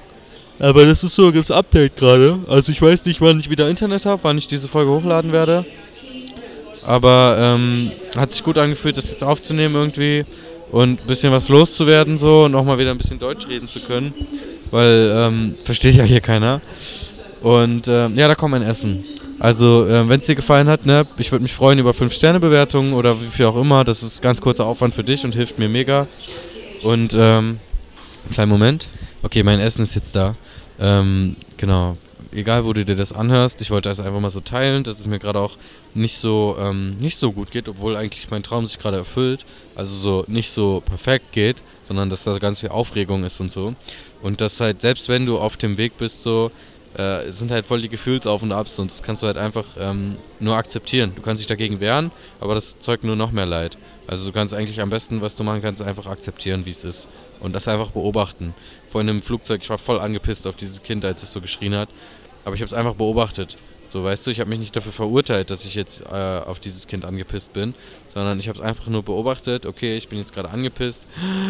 Aber 0.59 0.85
das 0.85 1.03
ist 1.03 1.15
so 1.15 1.31
das 1.31 1.51
Update 1.51 1.95
gerade. 1.95 2.39
Also 2.47 2.71
ich 2.71 2.81
weiß 2.81 3.05
nicht, 3.05 3.21
wann 3.21 3.39
ich 3.39 3.49
wieder 3.49 3.69
Internet 3.69 4.05
habe, 4.05 4.23
wann 4.23 4.37
ich 4.37 4.47
diese 4.47 4.67
Folge 4.67 4.91
hochladen 4.91 5.31
werde. 5.31 5.65
Aber 6.85 7.37
ähm, 7.39 7.91
hat 8.17 8.31
sich 8.31 8.43
gut 8.43 8.57
angefühlt, 8.57 8.97
das 8.97 9.09
jetzt 9.09 9.23
aufzunehmen 9.23 9.75
irgendwie 9.75 10.25
und 10.71 11.01
ein 11.01 11.07
bisschen 11.07 11.31
was 11.31 11.49
loszuwerden 11.49 12.17
so 12.17 12.43
und 12.45 12.55
auch 12.55 12.63
mal 12.63 12.77
wieder 12.77 12.91
ein 12.91 12.97
bisschen 12.97 13.19
Deutsch 13.19 13.47
reden 13.47 13.67
zu 13.67 13.79
können. 13.79 14.13
Weil 14.71 15.11
ähm, 15.15 15.55
versteht 15.63 15.95
ja 15.95 16.03
hier 16.03 16.21
keiner. 16.21 16.61
Und 17.41 17.87
ähm, 17.87 18.15
ja, 18.15 18.27
da 18.27 18.35
kommt 18.35 18.51
mein 18.51 18.61
Essen. 18.61 19.03
Also, 19.39 19.87
äh, 19.87 20.07
wenn 20.09 20.19
es 20.19 20.25
dir 20.25 20.35
gefallen 20.35 20.67
hat, 20.67 20.85
ne, 20.85 21.07
ich 21.17 21.31
würde 21.31 21.43
mich 21.43 21.53
freuen 21.53 21.79
über 21.79 21.91
5-Sterne-Bewertungen 21.91 22.91
oder 22.91 23.19
wie 23.21 23.27
viel 23.27 23.45
auch 23.45 23.55
immer. 23.55 23.85
Das 23.85 24.03
ist 24.03 24.21
ganz 24.21 24.41
kurzer 24.41 24.65
Aufwand 24.65 24.93
für 24.93 25.03
dich 25.03 25.23
und 25.23 25.33
hilft 25.33 25.57
mir 25.57 25.69
mega. 25.69 26.05
Und, 26.83 27.15
ähm, 27.17 27.59
kleinen 28.33 28.51
Moment. 28.51 28.87
Okay, 29.21 29.43
mein 29.43 29.59
Essen 29.59 29.83
ist 29.83 29.95
jetzt 29.95 30.15
da. 30.15 30.35
Ähm, 30.79 31.35
genau. 31.57 31.97
Egal, 32.31 32.63
wo 32.63 32.71
du 32.73 32.85
dir 32.85 32.95
das 32.95 33.11
anhörst, 33.11 33.59
ich 33.59 33.69
wollte 33.71 33.89
das 33.89 33.99
einfach 33.99 34.19
mal 34.19 34.29
so 34.29 34.39
teilen, 34.39 34.83
dass 34.83 34.99
es 34.99 35.07
mir 35.07 35.19
gerade 35.19 35.39
auch 35.39 35.57
nicht 35.93 36.15
so, 36.15 36.55
ähm, 36.59 36.95
nicht 36.99 37.17
so 37.17 37.31
gut 37.31 37.51
geht, 37.51 37.67
obwohl 37.67 37.97
eigentlich 37.97 38.29
mein 38.29 38.43
Traum 38.43 38.65
sich 38.65 38.79
gerade 38.79 38.97
erfüllt. 38.97 39.45
Also 39.75 39.93
so 39.95 40.23
nicht 40.27 40.51
so 40.51 40.81
perfekt 40.85 41.33
geht, 41.33 41.63
sondern 41.81 42.09
dass 42.09 42.23
da 42.23 42.37
ganz 42.37 42.59
viel 42.59 42.69
Aufregung 42.69 43.23
ist 43.25 43.39
und 43.41 43.51
so. 43.51 43.73
Und 44.21 44.41
dass 44.41 44.61
halt, 44.61 44.79
selbst 44.79 45.09
wenn 45.09 45.25
du 45.25 45.37
auf 45.37 45.57
dem 45.57 45.77
Weg 45.77 45.97
bist, 45.97 46.21
so, 46.21 46.51
äh, 46.93 47.31
sind 47.31 47.51
halt 47.51 47.65
voll 47.65 47.81
die 47.81 47.89
Gefühlsauf 47.89 48.41
und 48.41 48.51
Abs 48.51 48.79
und 48.79 48.89
das 48.89 49.03
kannst 49.03 49.23
du 49.23 49.27
halt 49.27 49.37
einfach 49.37 49.65
ähm, 49.79 50.17
nur 50.39 50.55
akzeptieren. 50.55 51.11
Du 51.15 51.21
kannst 51.21 51.41
dich 51.41 51.47
dagegen 51.47 51.79
wehren, 51.79 52.11
aber 52.39 52.55
das 52.55 52.79
zeugt 52.79 53.03
nur 53.03 53.15
noch 53.15 53.31
mehr 53.31 53.45
Leid. 53.45 53.77
Also 54.09 54.25
du 54.25 54.31
kannst 54.31 54.55
eigentlich 54.55 54.81
am 54.81 54.89
besten, 54.89 55.21
was 55.21 55.35
du 55.35 55.43
machen 55.43 55.61
kannst, 55.61 55.83
einfach 55.83 56.07
akzeptieren, 56.07 56.65
wie 56.65 56.71
es 56.71 56.83
ist. 56.83 57.07
Und 57.39 57.53
das 57.53 57.67
einfach 57.67 57.91
beobachten. 57.91 58.55
Vorhin 58.89 59.07
im 59.07 59.21
Flugzeug, 59.21 59.61
ich 59.61 59.69
war 59.69 59.77
voll 59.77 59.99
angepisst 59.99 60.47
auf 60.47 60.55
dieses 60.55 60.81
Kind, 60.81 61.05
als 61.05 61.21
es 61.21 61.31
so 61.31 61.41
geschrien 61.41 61.75
hat. 61.75 61.89
Aber 62.43 62.55
ich 62.55 62.61
habe 62.61 62.65
es 62.65 62.73
einfach 62.73 62.95
beobachtet. 62.95 63.59
So, 63.85 64.03
weißt 64.03 64.25
du, 64.25 64.31
ich 64.31 64.39
habe 64.39 64.49
mich 64.49 64.57
nicht 64.57 64.75
dafür 64.75 64.91
verurteilt, 64.91 65.51
dass 65.51 65.63
ich 65.63 65.75
jetzt 65.75 66.01
äh, 66.11 66.41
auf 66.43 66.59
dieses 66.59 66.87
Kind 66.87 67.05
angepisst 67.05 67.53
bin, 67.53 67.75
sondern 68.07 68.39
ich 68.39 68.49
habe 68.49 68.57
es 68.57 68.65
einfach 68.65 68.87
nur 68.87 69.03
beobachtet. 69.03 69.67
Okay, 69.67 69.95
ich 69.95 70.07
bin 70.07 70.17
jetzt 70.17 70.33
gerade 70.33 70.49
angepisst. 70.49 71.07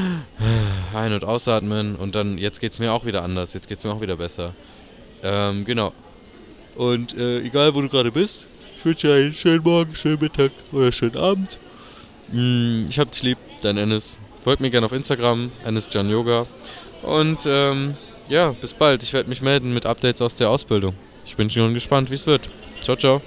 Ein- 0.94 1.14
und 1.14 1.24
ausatmen 1.24 1.96
und 1.96 2.14
dann, 2.16 2.38
jetzt 2.38 2.60
geht 2.60 2.74
es 2.74 2.80
mir 2.80 2.92
auch 2.92 3.06
wieder 3.06 3.24
anders. 3.24 3.54
Jetzt 3.54 3.70
geht 3.70 3.78
es 3.78 3.86
mir 3.86 3.94
auch 3.94 4.02
wieder 4.02 4.18
besser. 4.18 4.54
Ähm, 5.24 5.64
genau. 5.64 5.94
Und 6.76 7.18
äh, 7.18 7.40
egal, 7.40 7.74
wo 7.74 7.80
du 7.80 7.88
gerade 7.88 8.12
bist, 8.12 8.50
ich 8.78 8.84
wünsche 8.84 9.08
dir 9.08 9.14
einen 9.14 9.34
schönen 9.34 9.64
Morgen, 9.64 9.96
schönen 9.96 10.20
Mittag 10.20 10.52
oder 10.74 10.92
schönen 10.92 11.16
Abend. 11.16 11.58
Mm, 12.32 12.86
ich 12.90 13.00
hab 13.00 13.12
dich 13.12 13.24
lieb, 13.24 13.38
dein 13.62 13.78
Ennis. 13.78 14.18
Folgt 14.44 14.62
mir 14.62 14.70
gerne 14.70 14.86
auf 14.86 14.94
Instagram, 14.94 15.52
Ennis 15.66 15.90
Jan 15.92 16.10
Yoga. 16.10 16.46
Und 17.02 17.40
ähm, 17.46 17.96
ja, 18.30 18.52
bis 18.52 18.74
bald. 18.74 19.04
Ich 19.04 19.14
werde 19.14 19.30
mich 19.30 19.42
melden 19.42 19.74
mit 19.74 19.86
Updates 19.86 20.22
aus 20.22 20.36
der 20.36 20.50
Ausbildung. 20.50 20.94
Ich 21.26 21.36
bin 21.36 21.50
schon 21.50 21.74
gespannt, 21.74 22.10
wie 22.10 22.16
es 22.16 22.28
wird. 22.28 22.50
Ciao, 22.82 22.96
ciao. 22.96 23.22